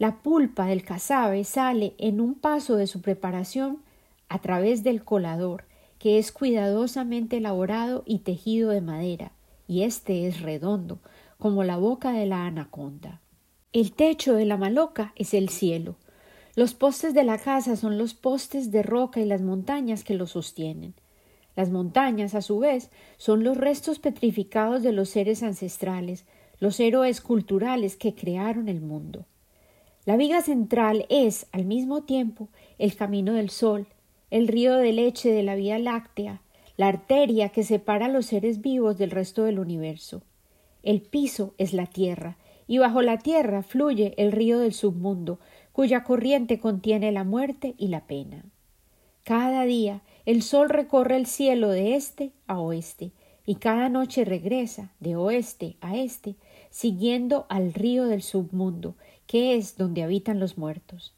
La 0.00 0.16
pulpa 0.16 0.66
del 0.66 0.82
casabe 0.82 1.44
sale 1.44 1.94
en 1.98 2.20
un 2.20 2.34
paso 2.34 2.74
de 2.74 2.88
su 2.88 3.02
preparación 3.02 3.86
a 4.28 4.40
través 4.40 4.82
del 4.82 5.04
colador, 5.04 5.64
que 5.98 6.18
es 6.18 6.32
cuidadosamente 6.32 7.38
elaborado 7.38 8.02
y 8.06 8.20
tejido 8.20 8.70
de 8.70 8.80
madera, 8.80 9.32
y 9.66 9.82
éste 9.82 10.26
es 10.26 10.40
redondo, 10.40 11.00
como 11.38 11.64
la 11.64 11.76
boca 11.76 12.12
de 12.12 12.26
la 12.26 12.46
anaconda. 12.46 13.20
El 13.72 13.92
techo 13.92 14.34
de 14.34 14.44
la 14.44 14.56
maloca 14.56 15.12
es 15.16 15.34
el 15.34 15.48
cielo. 15.48 15.96
Los 16.54 16.74
postes 16.74 17.14
de 17.14 17.22
la 17.22 17.38
casa 17.38 17.76
son 17.76 17.98
los 17.98 18.14
postes 18.14 18.70
de 18.70 18.82
roca 18.82 19.20
y 19.20 19.24
las 19.24 19.42
montañas 19.42 20.04
que 20.04 20.14
lo 20.14 20.26
sostienen. 20.26 20.94
Las 21.54 21.70
montañas, 21.70 22.34
a 22.34 22.42
su 22.42 22.60
vez, 22.60 22.90
son 23.16 23.44
los 23.44 23.56
restos 23.56 23.98
petrificados 23.98 24.82
de 24.82 24.92
los 24.92 25.10
seres 25.10 25.42
ancestrales, 25.42 26.24
los 26.60 26.80
héroes 26.80 27.20
culturales 27.20 27.96
que 27.96 28.14
crearon 28.14 28.68
el 28.68 28.80
mundo. 28.80 29.26
La 30.04 30.16
viga 30.16 30.40
central 30.40 31.04
es, 31.10 31.46
al 31.52 31.64
mismo 31.64 32.04
tiempo, 32.04 32.48
el 32.78 32.96
camino 32.96 33.34
del 33.34 33.50
sol, 33.50 33.86
el 34.30 34.48
río 34.48 34.76
de 34.76 34.92
leche 34.92 35.30
de 35.30 35.42
la 35.42 35.54
Vía 35.54 35.78
Láctea, 35.78 36.42
la 36.76 36.88
arteria 36.88 37.48
que 37.48 37.64
separa 37.64 38.06
a 38.06 38.08
los 38.08 38.26
seres 38.26 38.60
vivos 38.60 38.98
del 38.98 39.10
resto 39.10 39.44
del 39.44 39.58
universo. 39.58 40.22
El 40.82 41.00
piso 41.00 41.54
es 41.58 41.72
la 41.72 41.86
tierra, 41.86 42.36
y 42.66 42.78
bajo 42.78 43.02
la 43.02 43.18
tierra 43.18 43.62
fluye 43.62 44.14
el 44.18 44.30
río 44.32 44.58
del 44.58 44.74
submundo, 44.74 45.40
cuya 45.72 46.04
corriente 46.04 46.58
contiene 46.58 47.10
la 47.10 47.24
muerte 47.24 47.74
y 47.78 47.88
la 47.88 48.06
pena. 48.06 48.44
Cada 49.24 49.64
día 49.64 50.02
el 50.26 50.42
sol 50.42 50.68
recorre 50.68 51.16
el 51.16 51.26
cielo 51.26 51.70
de 51.70 51.94
este 51.94 52.32
a 52.46 52.60
oeste, 52.60 53.12
y 53.46 53.54
cada 53.54 53.88
noche 53.88 54.26
regresa 54.26 54.92
de 55.00 55.16
oeste 55.16 55.76
a 55.80 55.96
este, 55.96 56.36
siguiendo 56.70 57.46
al 57.48 57.72
río 57.72 58.06
del 58.06 58.22
submundo, 58.22 58.94
que 59.26 59.56
es 59.56 59.78
donde 59.78 60.02
habitan 60.02 60.38
los 60.38 60.58
muertos. 60.58 61.14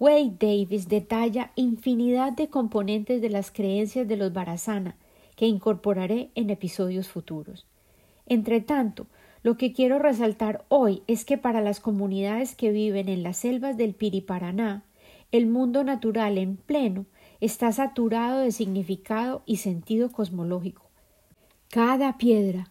Wade 0.00 0.36
Davis 0.40 0.88
detalla 0.88 1.52
infinidad 1.54 2.32
de 2.32 2.48
componentes 2.48 3.22
de 3.22 3.30
las 3.30 3.52
creencias 3.52 4.08
de 4.08 4.16
los 4.16 4.32
Barasana 4.32 4.96
que 5.36 5.46
incorporaré 5.46 6.30
en 6.34 6.50
episodios 6.50 7.08
futuros. 7.08 7.66
Entre 8.26 8.60
tanto, 8.60 9.06
lo 9.44 9.56
que 9.56 9.72
quiero 9.72 9.98
resaltar 9.98 10.64
hoy 10.68 11.02
es 11.06 11.24
que 11.24 11.38
para 11.38 11.60
las 11.60 11.78
comunidades 11.78 12.56
que 12.56 12.72
viven 12.72 13.08
en 13.08 13.22
las 13.22 13.36
selvas 13.36 13.76
del 13.76 13.94
Piriparaná, 13.94 14.84
el 15.30 15.46
mundo 15.46 15.84
natural 15.84 16.38
en 16.38 16.56
pleno 16.56 17.06
está 17.40 17.70
saturado 17.70 18.40
de 18.40 18.50
significado 18.50 19.42
y 19.46 19.58
sentido 19.58 20.10
cosmológico. 20.10 20.90
Cada 21.68 22.18
piedra, 22.18 22.70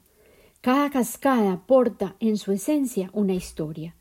cada 0.61 0.89
cascada 0.89 1.61
porta 1.67 2.15
en 2.19 2.37
su 2.37 2.51
esencia 2.51 3.09
una 3.13 3.33
historia. 3.33 3.95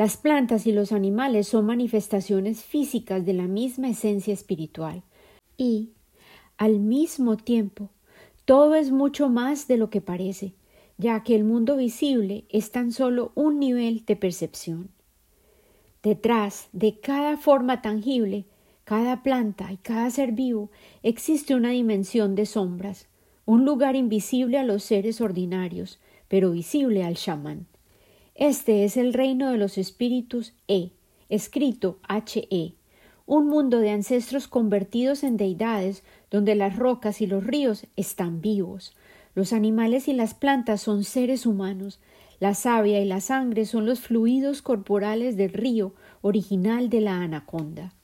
Las 0.00 0.16
plantas 0.16 0.66
y 0.66 0.72
los 0.72 0.92
animales 0.92 1.46
son 1.46 1.66
manifestaciones 1.66 2.64
físicas 2.64 3.26
de 3.26 3.34
la 3.34 3.46
misma 3.46 3.90
esencia 3.90 4.32
espiritual. 4.32 5.02
Y, 5.58 5.90
al 6.56 6.78
mismo 6.78 7.36
tiempo, 7.36 7.90
todo 8.46 8.76
es 8.76 8.92
mucho 8.92 9.28
más 9.28 9.68
de 9.68 9.76
lo 9.76 9.90
que 9.90 10.00
parece, 10.00 10.54
ya 10.96 11.22
que 11.22 11.34
el 11.34 11.44
mundo 11.44 11.76
visible 11.76 12.46
es 12.48 12.70
tan 12.70 12.92
solo 12.92 13.32
un 13.34 13.58
nivel 13.60 14.06
de 14.06 14.16
percepción. 14.16 14.88
Detrás 16.02 16.70
de 16.72 16.98
cada 16.98 17.36
forma 17.36 17.82
tangible, 17.82 18.46
cada 18.84 19.22
planta 19.22 19.70
y 19.70 19.76
cada 19.76 20.08
ser 20.08 20.32
vivo 20.32 20.70
existe 21.02 21.54
una 21.54 21.72
dimensión 21.72 22.36
de 22.36 22.46
sombras, 22.46 23.06
un 23.44 23.66
lugar 23.66 23.96
invisible 23.96 24.56
a 24.56 24.64
los 24.64 24.82
seres 24.82 25.20
ordinarios, 25.20 26.00
pero 26.26 26.52
visible 26.52 27.04
al 27.04 27.16
chamán. 27.16 27.66
Este 28.34 28.84
es 28.84 28.96
el 28.96 29.12
reino 29.12 29.50
de 29.50 29.58
los 29.58 29.76
espíritus 29.78 30.54
E, 30.68 30.92
escrito 31.28 31.98
H-E, 32.08 32.74
un 33.26 33.48
mundo 33.48 33.78
de 33.78 33.90
ancestros 33.90 34.48
convertidos 34.48 35.22
en 35.22 35.36
deidades 35.36 36.02
donde 36.30 36.54
las 36.54 36.76
rocas 36.76 37.20
y 37.20 37.26
los 37.26 37.44
ríos 37.44 37.86
están 37.96 38.40
vivos, 38.40 38.96
los 39.34 39.52
animales 39.52 40.08
y 40.08 40.12
las 40.12 40.34
plantas 40.34 40.80
son 40.80 41.04
seres 41.04 41.46
humanos, 41.46 42.00
la 42.40 42.54
savia 42.54 43.00
y 43.00 43.04
la 43.04 43.20
sangre 43.20 43.66
son 43.66 43.86
los 43.86 44.00
fluidos 44.00 44.62
corporales 44.62 45.36
del 45.36 45.52
río 45.52 45.94
original 46.22 46.88
de 46.88 47.02
la 47.02 47.20
anaconda. 47.20 47.94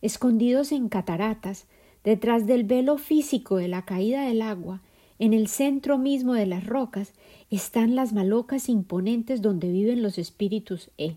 Escondidos 0.00 0.72
en 0.72 0.88
cataratas, 0.88 1.66
detrás 2.04 2.46
del 2.46 2.64
velo 2.64 2.98
físico 2.98 3.56
de 3.56 3.68
la 3.68 3.84
caída 3.84 4.22
del 4.22 4.42
agua, 4.42 4.80
en 5.18 5.32
el 5.32 5.48
centro 5.48 5.98
mismo 5.98 6.34
de 6.34 6.46
las 6.46 6.66
rocas 6.66 7.12
están 7.50 7.94
las 7.96 8.12
malocas 8.12 8.68
imponentes 8.68 9.42
donde 9.42 9.70
viven 9.70 10.02
los 10.02 10.18
espíritus 10.18 10.90
E. 10.98 11.16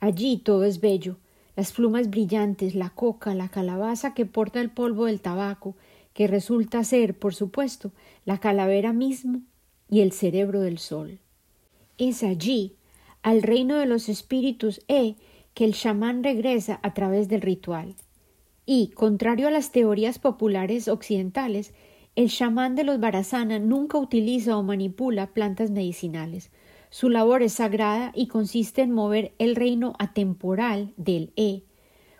Allí 0.00 0.38
todo 0.38 0.64
es 0.64 0.80
bello, 0.80 1.16
las 1.56 1.72
plumas 1.72 2.10
brillantes, 2.10 2.74
la 2.74 2.90
coca, 2.90 3.34
la 3.34 3.48
calabaza 3.48 4.14
que 4.14 4.26
porta 4.26 4.60
el 4.60 4.70
polvo 4.70 5.06
del 5.06 5.20
tabaco, 5.20 5.76
que 6.14 6.26
resulta 6.26 6.84
ser, 6.84 7.18
por 7.18 7.34
supuesto, 7.34 7.92
la 8.24 8.38
calavera 8.38 8.92
mismo 8.92 9.40
y 9.88 10.00
el 10.00 10.12
cerebro 10.12 10.60
del 10.60 10.78
sol. 10.78 11.18
Es 11.98 12.22
allí, 12.22 12.74
al 13.22 13.42
reino 13.42 13.76
de 13.76 13.86
los 13.86 14.08
espíritus 14.08 14.82
E 14.88 15.14
que 15.54 15.64
el 15.64 15.74
chamán 15.74 16.24
regresa 16.24 16.80
a 16.82 16.94
través 16.94 17.28
del 17.28 17.42
ritual. 17.42 17.94
Y, 18.64 18.88
contrario 18.88 19.48
a 19.48 19.50
las 19.50 19.72
teorías 19.72 20.18
populares 20.18 20.88
occidentales, 20.88 21.72
el 22.14 22.28
chamán 22.28 22.74
de 22.74 22.84
los 22.84 23.00
Barasana 23.00 23.58
nunca 23.58 23.96
utiliza 23.98 24.56
o 24.56 24.62
manipula 24.62 25.28
plantas 25.28 25.70
medicinales. 25.70 26.50
Su 26.90 27.08
labor 27.08 27.42
es 27.42 27.54
sagrada 27.54 28.12
y 28.14 28.26
consiste 28.26 28.82
en 28.82 28.92
mover 28.92 29.32
el 29.38 29.56
reino 29.56 29.94
atemporal 29.98 30.92
del 30.98 31.32
E, 31.36 31.62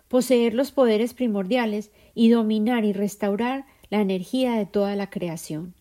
poseer 0.07 0.55
los 0.55 0.71
poderes 0.71 1.13
primordiales 1.13 1.91
y 2.15 2.29
dominar 2.29 2.85
y 2.85 2.93
restaurar 2.93 3.65
la 3.89 4.01
energía 4.01 4.53
de 4.53 4.65
toda 4.65 4.95
la 4.95 5.11
creación. 5.11 5.75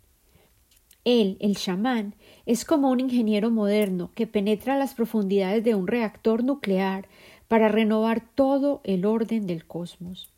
Él, 1.05 1.39
el 1.41 1.57
chamán, 1.57 2.15
es 2.45 2.65
como 2.65 2.91
un 2.91 3.01
ingeniero 3.01 3.51
moderno 3.51 4.11
que 4.15 4.27
penetra 4.27 4.77
las 4.77 4.95
profundidades 4.95 5.65
de 5.65 5.75
un 5.75 5.87
reactor 5.87 6.45
nuclear 6.45 7.09
para 7.49 7.69
renovar 7.69 8.23
todo 8.35 8.83
el 8.85 9.05
orden 9.05 9.47
del 9.47 9.67
cosmos. 9.67 10.31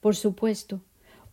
Por 0.00 0.16
supuesto, 0.16 0.80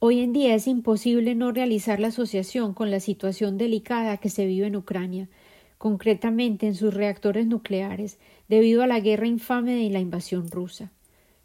hoy 0.05 0.19
en 0.19 0.33
día 0.33 0.53
es 0.53 0.67
imposible 0.67 1.33
no 1.33 1.53
realizar 1.53 2.01
la 2.01 2.09
asociación 2.09 2.73
con 2.73 2.91
la 2.91 2.99
situación 2.99 3.57
delicada 3.57 4.17
que 4.17 4.29
se 4.29 4.45
vive 4.45 4.67
en 4.67 4.75
Ucrania, 4.75 5.29
concretamente 5.77 6.67
en 6.67 6.75
sus 6.75 6.93
reactores 6.93 7.47
nucleares, 7.47 8.19
debido 8.49 8.83
a 8.83 8.87
la 8.87 8.99
guerra 8.99 9.27
infame 9.27 9.75
de 9.75 9.89
la 9.89 10.01
invasión 10.01 10.51
rusa. 10.51 10.91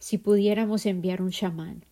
Si 0.00 0.18
pudiéramos 0.18 0.86
enviar 0.86 1.22
un 1.22 1.30
chamán. 1.30 1.84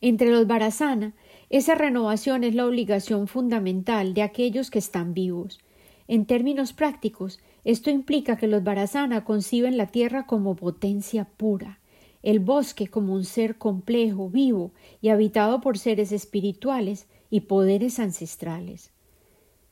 Entre 0.00 0.32
los 0.32 0.48
Barasana, 0.48 1.14
esa 1.50 1.76
renovación 1.76 2.42
es 2.42 2.56
la 2.56 2.66
obligación 2.66 3.28
fundamental 3.28 4.12
de 4.12 4.22
aquellos 4.22 4.72
que 4.72 4.80
están 4.80 5.14
vivos. 5.14 5.60
En 6.08 6.26
términos 6.26 6.72
prácticos, 6.72 7.38
esto 7.62 7.90
implica 7.90 8.36
que 8.36 8.48
los 8.48 8.64
Barasana 8.64 9.24
conciben 9.24 9.76
la 9.76 9.86
tierra 9.86 10.26
como 10.26 10.56
potencia 10.56 11.26
pura, 11.26 11.78
el 12.24 12.40
bosque 12.40 12.88
como 12.88 13.12
un 13.12 13.24
ser 13.24 13.58
complejo, 13.58 14.30
vivo 14.30 14.72
y 15.02 15.10
habitado 15.10 15.60
por 15.60 15.78
seres 15.78 16.10
espirituales 16.10 17.06
y 17.28 17.40
poderes 17.40 17.98
ancestrales. 17.98 18.90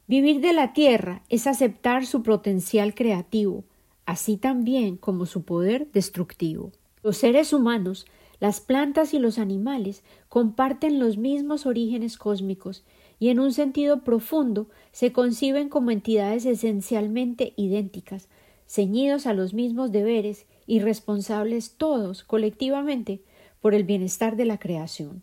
Vivir 0.07 0.43
de 0.43 0.53
la 0.53 0.75
tierra 0.75 1.23
es 1.31 1.47
aceptar 1.47 2.05
su 2.05 2.23
potencial 2.23 2.95
creativo, 2.95 3.65
así 4.05 4.37
también 4.37 4.99
como 4.99 5.25
su 5.25 5.45
poder 5.45 5.91
destructivo. 5.93 6.73
Los 7.03 7.17
seres 7.17 7.55
humanos, 7.55 8.07
las 8.38 8.61
plantas 8.61 9.15
y 9.15 9.19
los 9.19 9.38
animales 9.38 10.05
comparten 10.29 10.99
los 10.99 11.17
mismos 11.17 11.65
orígenes 11.65 12.19
cósmicos 12.19 12.85
y 13.19 13.31
en 13.31 13.41
un 13.41 13.55
sentido 13.55 14.03
profundo 14.03 14.67
se 14.91 15.11
conciben 15.12 15.71
como 15.71 15.91
entidades 15.91 16.45
esencialmente 16.45 17.55
idénticas, 17.57 18.29
ceñidos 18.67 19.27
a 19.27 19.33
los 19.33 19.55
mismos 19.55 19.91
deberes 19.91 20.45
y 20.66 20.81
responsables 20.81 21.75
todos 21.77 22.25
colectivamente 22.25 23.20
por 23.61 23.75
el 23.75 23.85
bienestar 23.85 24.37
de 24.37 24.44
la 24.44 24.59
creación. 24.59 25.22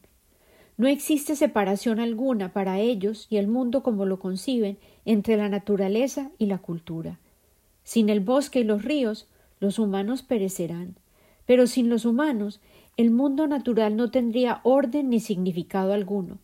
No 0.77 0.87
existe 0.87 1.35
separación 1.35 1.99
alguna 1.99 2.53
para 2.53 2.79
ellos 2.79 3.27
y 3.29 3.37
el 3.37 3.47
mundo 3.47 3.83
como 3.83 4.05
lo 4.05 4.19
conciben 4.19 4.77
entre 5.03 5.35
la 5.35 5.49
naturaleza 5.49 6.31
y 6.37 6.45
la 6.45 6.59
cultura. 6.59 7.19
Sin 7.83 8.09
el 8.09 8.21
bosque 8.21 8.61
y 8.61 8.63
los 8.63 8.85
ríos, 8.85 9.27
los 9.59 9.77
humanos 9.77 10.21
perecerán, 10.21 10.95
pero 11.45 11.67
sin 11.67 11.89
los 11.89 12.05
humanos, 12.05 12.61
el 12.95 13.11
mundo 13.11 13.47
natural 13.47 13.97
no 13.97 14.09
tendría 14.09 14.61
orden 14.63 15.09
ni 15.09 15.19
significado 15.19 15.93
alguno. 15.93 16.37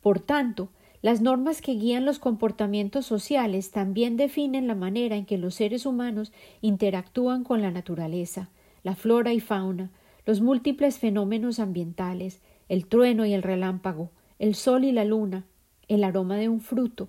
Por 0.00 0.20
tanto, 0.20 0.68
las 1.02 1.20
normas 1.20 1.60
que 1.60 1.72
guían 1.72 2.04
los 2.04 2.20
comportamientos 2.20 3.06
sociales 3.06 3.72
también 3.72 4.16
definen 4.16 4.68
la 4.68 4.76
manera 4.76 5.16
en 5.16 5.26
que 5.26 5.36
los 5.36 5.56
seres 5.56 5.84
humanos 5.84 6.32
interactúan 6.60 7.42
con 7.42 7.60
la 7.60 7.72
naturaleza, 7.72 8.50
la 8.84 8.94
flora 8.94 9.32
y 9.32 9.40
fauna, 9.40 9.90
los 10.24 10.40
múltiples 10.40 10.98
fenómenos 10.98 11.58
ambientales, 11.58 12.40
el 12.68 12.86
trueno 12.86 13.26
y 13.26 13.32
el 13.32 13.42
relámpago, 13.42 14.10
el 14.38 14.54
sol 14.54 14.84
y 14.84 14.92
la 14.92 15.04
luna, 15.04 15.44
el 15.88 16.04
aroma 16.04 16.36
de 16.36 16.48
un 16.48 16.60
fruto, 16.60 17.08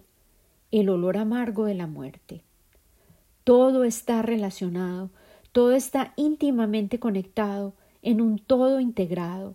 el 0.71 0.89
olor 0.89 1.17
amargo 1.17 1.65
de 1.65 1.75
la 1.75 1.85
muerte. 1.85 2.41
Todo 3.43 3.83
está 3.83 4.23
relacionado, 4.23 5.11
todo 5.51 5.73
está 5.73 6.13
íntimamente 6.15 6.97
conectado 6.97 7.73
en 8.01 8.21
un 8.21 8.39
todo 8.39 8.79
integrado. 8.79 9.53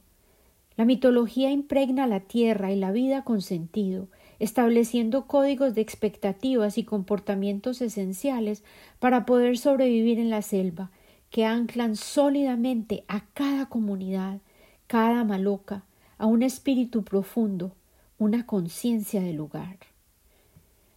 La 0.77 0.85
mitología 0.85 1.51
impregna 1.51 2.07
la 2.07 2.21
tierra 2.21 2.71
y 2.71 2.77
la 2.77 2.93
vida 2.93 3.25
con 3.25 3.43
sentido, 3.43 4.07
estableciendo 4.39 5.27
códigos 5.27 5.75
de 5.75 5.81
expectativas 5.81 6.79
y 6.79 6.85
comportamientos 6.85 7.81
esenciales 7.81 8.63
para 8.99 9.27
poder 9.27 9.59
sobrevivir 9.59 10.19
en 10.19 10.31
la 10.31 10.43
selva, 10.43 10.91
que 11.31 11.45
anclan 11.45 11.97
sólidamente 11.97 13.05
a 13.09 13.25
cada 13.35 13.67
comunidad, 13.67 14.39
cada 14.87 15.25
maloca, 15.25 15.85
a 16.17 16.27
un 16.27 16.43
espíritu 16.43 17.05
profundo, 17.05 17.73
una 18.19 18.47
conciencia 18.47 19.21
del 19.21 19.37
lugar. 19.37 19.77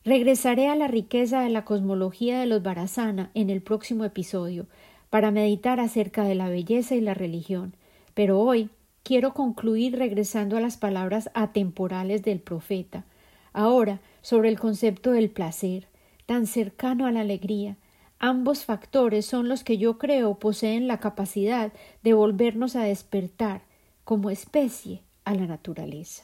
Regresaré 0.03 0.67
a 0.67 0.75
la 0.75 0.87
riqueza 0.87 1.41
de 1.41 1.49
la 1.49 1.63
cosmología 1.63 2.39
de 2.39 2.47
los 2.47 2.63
Barasana 2.63 3.29
en 3.35 3.51
el 3.51 3.61
próximo 3.61 4.03
episodio 4.03 4.65
para 5.11 5.29
meditar 5.29 5.79
acerca 5.79 6.23
de 6.23 6.33
la 6.33 6.49
belleza 6.49 6.95
y 6.95 7.01
la 7.01 7.13
religión, 7.13 7.75
pero 8.15 8.39
hoy 8.39 8.69
quiero 9.03 9.33
concluir 9.33 9.97
regresando 9.97 10.57
a 10.57 10.61
las 10.61 10.77
palabras 10.77 11.29
atemporales 11.35 12.23
del 12.23 12.39
profeta, 12.39 13.05
Ahora, 13.53 13.99
sobre 14.21 14.49
el 14.49 14.59
concepto 14.59 15.11
del 15.11 15.29
placer, 15.29 15.87
tan 16.25 16.47
cercano 16.47 17.05
a 17.05 17.11
la 17.11 17.21
alegría, 17.21 17.77
ambos 18.19 18.65
factores 18.65 19.25
son 19.25 19.49
los 19.49 19.63
que 19.63 19.77
yo 19.77 19.97
creo 19.97 20.35
poseen 20.35 20.87
la 20.87 20.99
capacidad 20.99 21.73
de 22.03 22.13
volvernos 22.13 22.75
a 22.75 22.83
despertar 22.83 23.61
como 24.03 24.29
especie 24.29 25.01
a 25.25 25.33
la 25.33 25.47
naturaleza. 25.47 26.23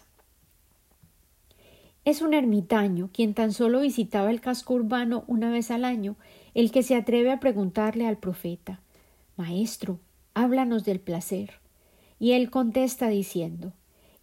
Es 2.06 2.22
un 2.22 2.34
ermitaño 2.34 3.10
quien 3.12 3.34
tan 3.34 3.52
solo 3.52 3.82
visitaba 3.82 4.32
el 4.32 4.40
casco 4.40 4.76
urbano 4.76 5.26
una 5.28 5.50
vez 5.50 5.72
al 5.72 5.84
año 5.84 6.16
el 6.54 6.72
que 6.72 6.82
se 6.82 6.96
atreve 6.96 7.32
a 7.32 7.40
preguntarle 7.42 8.08
al 8.08 8.18
profeta 8.18 8.80
Maestro, 9.36 10.00
háblanos 10.34 10.84
del 10.84 11.00
placer. 11.00 11.52
Y 12.18 12.32
él 12.32 12.50
contesta 12.50 13.08
diciendo 13.08 13.74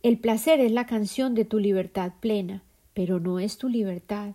El 0.02 0.18
placer 0.18 0.60
es 0.60 0.72
la 0.72 0.86
canción 0.86 1.34
de 1.34 1.44
tu 1.44 1.58
libertad 1.58 2.12
plena, 2.20 2.64
pero 2.94 3.20
no 3.20 3.38
es 3.38 3.58
tu 3.58 3.68
libertad, 3.68 4.34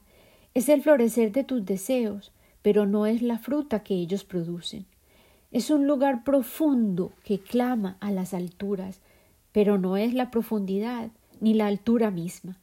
es 0.54 0.70
el 0.70 0.82
florecer 0.82 1.32
de 1.32 1.44
tus 1.44 1.66
deseos, 1.66 2.32
pero 2.62 2.86
no 2.86 3.06
es 3.06 3.22
la 3.22 3.40
fruta 3.40 3.84
que 3.84 3.96
ellos 3.96 4.24
producen. 4.24 4.86
Es 5.52 5.70
un 5.70 5.88
lugar 5.88 6.24
profundo 6.24 7.14
que 7.24 7.40
clama 7.40 7.98
a 8.02 8.12
las 8.12 8.34
alturas, 8.34 9.00
pero 9.52 9.78
no 9.78 9.98
es 9.98 10.14
la 10.14 10.30
profundidad 10.30 11.10
ni 11.40 11.54
la 11.54 11.68
altura 11.68 12.12
misma. 12.12 12.58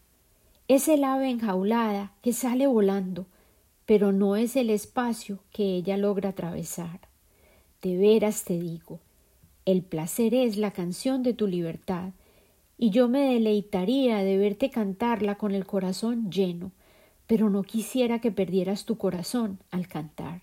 Es 0.68 0.88
el 0.88 1.04
ave 1.04 1.30
enjaulada 1.30 2.12
que 2.22 2.32
sale 2.32 2.66
volando, 2.66 3.26
pero 3.86 4.12
no 4.12 4.36
es 4.36 4.56
el 4.56 4.70
espacio 4.70 5.38
que 5.52 5.76
ella 5.76 5.96
logra 5.96 6.30
atravesar. 6.30 7.00
De 7.82 7.96
veras 7.96 8.44
te 8.44 8.58
digo, 8.58 9.00
el 9.64 9.82
placer 9.82 10.34
es 10.34 10.56
la 10.56 10.72
canción 10.72 11.22
de 11.22 11.34
tu 11.34 11.46
libertad, 11.46 12.10
y 12.78 12.90
yo 12.90 13.08
me 13.08 13.32
deleitaría 13.32 14.18
de 14.18 14.36
verte 14.36 14.70
cantarla 14.70 15.36
con 15.36 15.54
el 15.54 15.66
corazón 15.66 16.30
lleno, 16.30 16.72
pero 17.26 17.50
no 17.50 17.62
quisiera 17.62 18.20
que 18.20 18.30
perdieras 18.30 18.84
tu 18.84 18.98
corazón 18.98 19.58
al 19.70 19.88
cantar. 19.88 20.42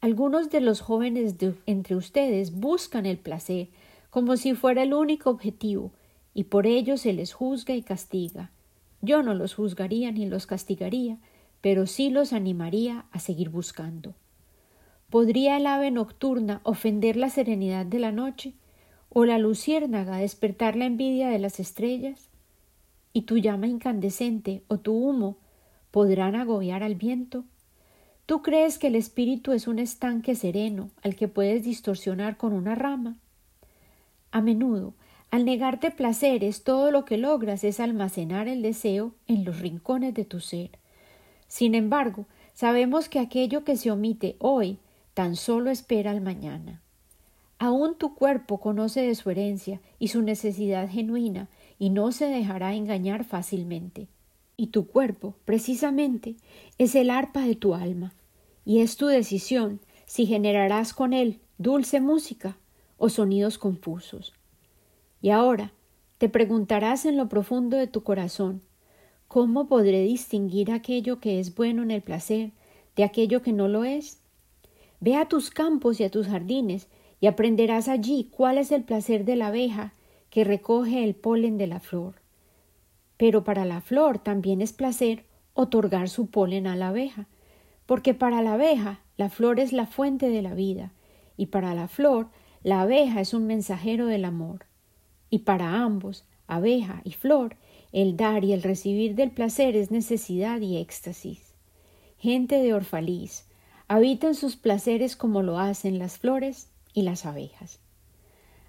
Algunos 0.00 0.50
de 0.50 0.60
los 0.60 0.80
jóvenes 0.80 1.38
de 1.38 1.54
entre 1.66 1.96
ustedes 1.96 2.52
buscan 2.52 3.06
el 3.06 3.18
placer 3.18 3.68
como 4.10 4.36
si 4.36 4.54
fuera 4.54 4.82
el 4.82 4.92
único 4.92 5.30
objetivo, 5.30 5.90
y 6.34 6.44
por 6.44 6.66
ello 6.66 6.98
se 6.98 7.14
les 7.14 7.32
juzga 7.32 7.74
y 7.74 7.82
castiga. 7.82 8.50
Yo 9.00 9.22
no 9.22 9.32
los 9.32 9.54
juzgaría 9.54 10.12
ni 10.12 10.26
los 10.26 10.46
castigaría, 10.46 11.18
pero 11.62 11.86
sí 11.86 12.10
los 12.10 12.32
animaría 12.32 13.06
a 13.10 13.20
seguir 13.20 13.48
buscando. 13.48 14.14
¿Podría 15.08 15.56
el 15.56 15.66
ave 15.66 15.90
nocturna 15.90 16.60
ofender 16.62 17.16
la 17.16 17.30
serenidad 17.30 17.86
de 17.86 18.00
la 18.00 18.12
noche? 18.12 18.52
O 19.14 19.24
la 19.24 19.38
luciérnaga 19.38 20.16
despertar 20.16 20.76
la 20.76 20.86
envidia 20.86 21.28
de 21.28 21.38
las 21.38 21.60
estrellas? 21.60 22.28
¿Y 23.12 23.22
tu 23.22 23.36
llama 23.36 23.66
incandescente 23.66 24.62
o 24.68 24.78
tu 24.78 24.94
humo 24.94 25.36
podrán 25.90 26.34
agobiar 26.34 26.82
al 26.82 26.94
viento? 26.94 27.44
¿Tú 28.24 28.40
crees 28.40 28.78
que 28.78 28.86
el 28.86 28.96
espíritu 28.96 29.52
es 29.52 29.66
un 29.68 29.78
estanque 29.78 30.34
sereno 30.34 30.90
al 31.02 31.16
que 31.16 31.28
puedes 31.28 31.64
distorsionar 31.64 32.38
con 32.38 32.54
una 32.54 32.74
rama? 32.74 33.18
A 34.30 34.40
menudo, 34.40 34.94
al 35.30 35.44
negarte 35.44 35.90
placeres, 35.90 36.62
todo 36.62 36.90
lo 36.90 37.04
que 37.04 37.18
logras 37.18 37.64
es 37.64 37.80
almacenar 37.80 38.48
el 38.48 38.62
deseo 38.62 39.14
en 39.26 39.44
los 39.44 39.60
rincones 39.60 40.14
de 40.14 40.24
tu 40.24 40.40
ser. 40.40 40.70
Sin 41.48 41.74
embargo, 41.74 42.26
sabemos 42.54 43.10
que 43.10 43.18
aquello 43.18 43.64
que 43.64 43.76
se 43.76 43.90
omite 43.90 44.36
hoy 44.38 44.78
tan 45.12 45.36
solo 45.36 45.70
espera 45.70 46.10
al 46.12 46.22
mañana. 46.22 46.80
Aún 47.62 47.94
tu 47.94 48.16
cuerpo 48.16 48.58
conoce 48.58 49.02
de 49.02 49.14
su 49.14 49.30
herencia 49.30 49.80
y 50.00 50.08
su 50.08 50.20
necesidad 50.20 50.90
genuina 50.90 51.48
y 51.78 51.90
no 51.90 52.10
se 52.10 52.24
dejará 52.24 52.74
engañar 52.74 53.22
fácilmente. 53.22 54.08
Y 54.56 54.66
tu 54.66 54.88
cuerpo, 54.88 55.36
precisamente, 55.44 56.34
es 56.78 56.96
el 56.96 57.08
arpa 57.08 57.42
de 57.42 57.54
tu 57.54 57.76
alma. 57.76 58.14
y 58.64 58.80
es 58.80 58.96
tu 58.96 59.06
decisión 59.06 59.78
si 60.06 60.26
generarás 60.26 60.92
con 60.92 61.12
él 61.12 61.38
dulce 61.56 62.00
música 62.00 62.56
o 62.98 63.08
sonidos 63.08 63.58
confusos. 63.58 64.32
Y 65.20 65.30
ahora 65.30 65.70
te 66.18 66.28
preguntarás 66.28 67.06
en 67.06 67.16
lo 67.16 67.28
profundo 67.28 67.76
de 67.76 67.86
tu 67.86 68.02
corazón 68.02 68.60
¿Cómo 69.28 69.68
podré 69.68 70.02
distinguir 70.02 70.72
aquello 70.72 71.20
que 71.20 71.38
es 71.38 71.54
bueno 71.54 71.84
en 71.84 71.92
el 71.92 72.02
placer 72.02 72.50
de 72.96 73.04
aquello 73.04 73.40
que 73.40 73.52
no 73.52 73.68
lo 73.68 73.84
es? 73.84 74.18
Ve 74.98 75.14
a 75.14 75.28
tus 75.28 75.50
campos 75.50 76.00
y 76.00 76.04
a 76.04 76.10
tus 76.10 76.26
jardines 76.26 76.88
y 77.22 77.28
aprenderás 77.28 77.86
allí 77.86 78.28
cuál 78.32 78.58
es 78.58 78.72
el 78.72 78.82
placer 78.82 79.24
de 79.24 79.36
la 79.36 79.46
abeja 79.46 79.94
que 80.28 80.42
recoge 80.42 81.04
el 81.04 81.14
polen 81.14 81.56
de 81.56 81.68
la 81.68 81.78
flor. 81.78 82.16
Pero 83.16 83.44
para 83.44 83.64
la 83.64 83.80
flor 83.80 84.18
también 84.18 84.60
es 84.60 84.72
placer 84.72 85.24
otorgar 85.54 86.08
su 86.08 86.26
polen 86.26 86.66
a 86.66 86.74
la 86.74 86.88
abeja, 86.88 87.28
porque 87.86 88.12
para 88.12 88.42
la 88.42 88.54
abeja 88.54 89.02
la 89.16 89.30
flor 89.30 89.60
es 89.60 89.72
la 89.72 89.86
fuente 89.86 90.30
de 90.30 90.42
la 90.42 90.54
vida, 90.54 90.94
y 91.36 91.46
para 91.46 91.76
la 91.76 91.86
flor 91.86 92.28
la 92.64 92.80
abeja 92.80 93.20
es 93.20 93.34
un 93.34 93.46
mensajero 93.46 94.06
del 94.06 94.24
amor. 94.24 94.66
Y 95.30 95.40
para 95.40 95.80
ambos, 95.80 96.26
abeja 96.48 97.02
y 97.04 97.12
flor, 97.12 97.56
el 97.92 98.16
dar 98.16 98.42
y 98.42 98.52
el 98.52 98.64
recibir 98.64 99.14
del 99.14 99.30
placer 99.30 99.76
es 99.76 99.92
necesidad 99.92 100.60
y 100.60 100.76
éxtasis. 100.76 101.54
Gente 102.18 102.60
de 102.60 102.74
Orfalís, 102.74 103.48
habitan 103.86 104.34
sus 104.34 104.56
placeres 104.56 105.14
como 105.14 105.42
lo 105.42 105.60
hacen 105.60 106.00
las 106.00 106.18
flores 106.18 106.71
y 106.92 107.02
las 107.02 107.26
abejas. 107.26 107.80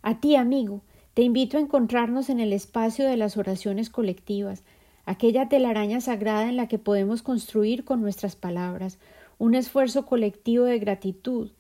A 0.02 0.20
ti, 0.20 0.36
amigo, 0.36 0.82
te 1.14 1.22
invito 1.22 1.58
a 1.58 1.62
encontrarnos 1.62 2.30
en 2.30 2.40
el 2.40 2.54
espacio 2.54 3.08
de 3.08 3.18
las 3.18 3.38
oraciones 3.38 3.90
colectivas, 3.90 4.64
aquella 5.06 5.50
telaraña 5.50 6.02
sagrada 6.02 6.50
en 6.50 6.58
la 6.58 6.68
que 6.68 6.80
podemos 6.80 7.22
construir 7.22 7.84
con 7.84 8.02
nuestras 8.02 8.36
palabras 8.36 8.98
un 9.38 9.56
esfuerzo 9.56 10.06
colectivo 10.06 10.66
de 10.66 10.80
gratitud 10.80 11.52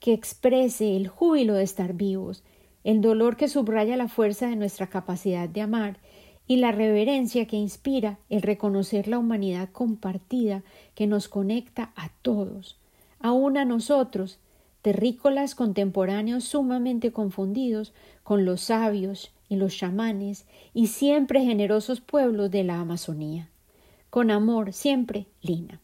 que 0.00 0.12
exprese 0.12 0.96
el 0.96 1.08
júbilo 1.08 1.54
de 1.54 1.62
estar 1.62 1.94
vivos, 1.94 2.42
el 2.84 3.00
dolor 3.00 3.36
que 3.36 3.48
subraya 3.48 3.96
la 3.96 4.08
fuerza 4.08 4.48
de 4.48 4.56
nuestra 4.56 4.88
capacidad 4.88 5.48
de 5.48 5.60
amar 5.60 5.98
y 6.46 6.56
la 6.56 6.72
reverencia 6.72 7.46
que 7.46 7.56
inspira 7.56 8.18
el 8.28 8.42
reconocer 8.42 9.08
la 9.08 9.18
humanidad 9.18 9.68
compartida 9.70 10.62
que 10.94 11.06
nos 11.06 11.28
conecta 11.28 11.92
a 11.94 12.10
todos, 12.22 12.80
aun 13.20 13.56
a 13.56 13.64
nosotros, 13.64 14.40
terrícolas 14.82 15.54
contemporáneos 15.54 16.44
sumamente 16.44 17.12
confundidos 17.12 17.94
con 18.22 18.44
los 18.44 18.60
sabios 18.62 19.32
y 19.48 19.56
los 19.56 19.76
chamanes 19.76 20.46
y 20.74 20.88
siempre 20.88 21.44
generosos 21.44 22.00
pueblos 22.00 22.50
de 22.50 22.64
la 22.64 22.80
Amazonía. 22.80 23.48
Con 24.10 24.30
amor, 24.30 24.72
siempre, 24.72 25.26
Lina. 25.40 25.80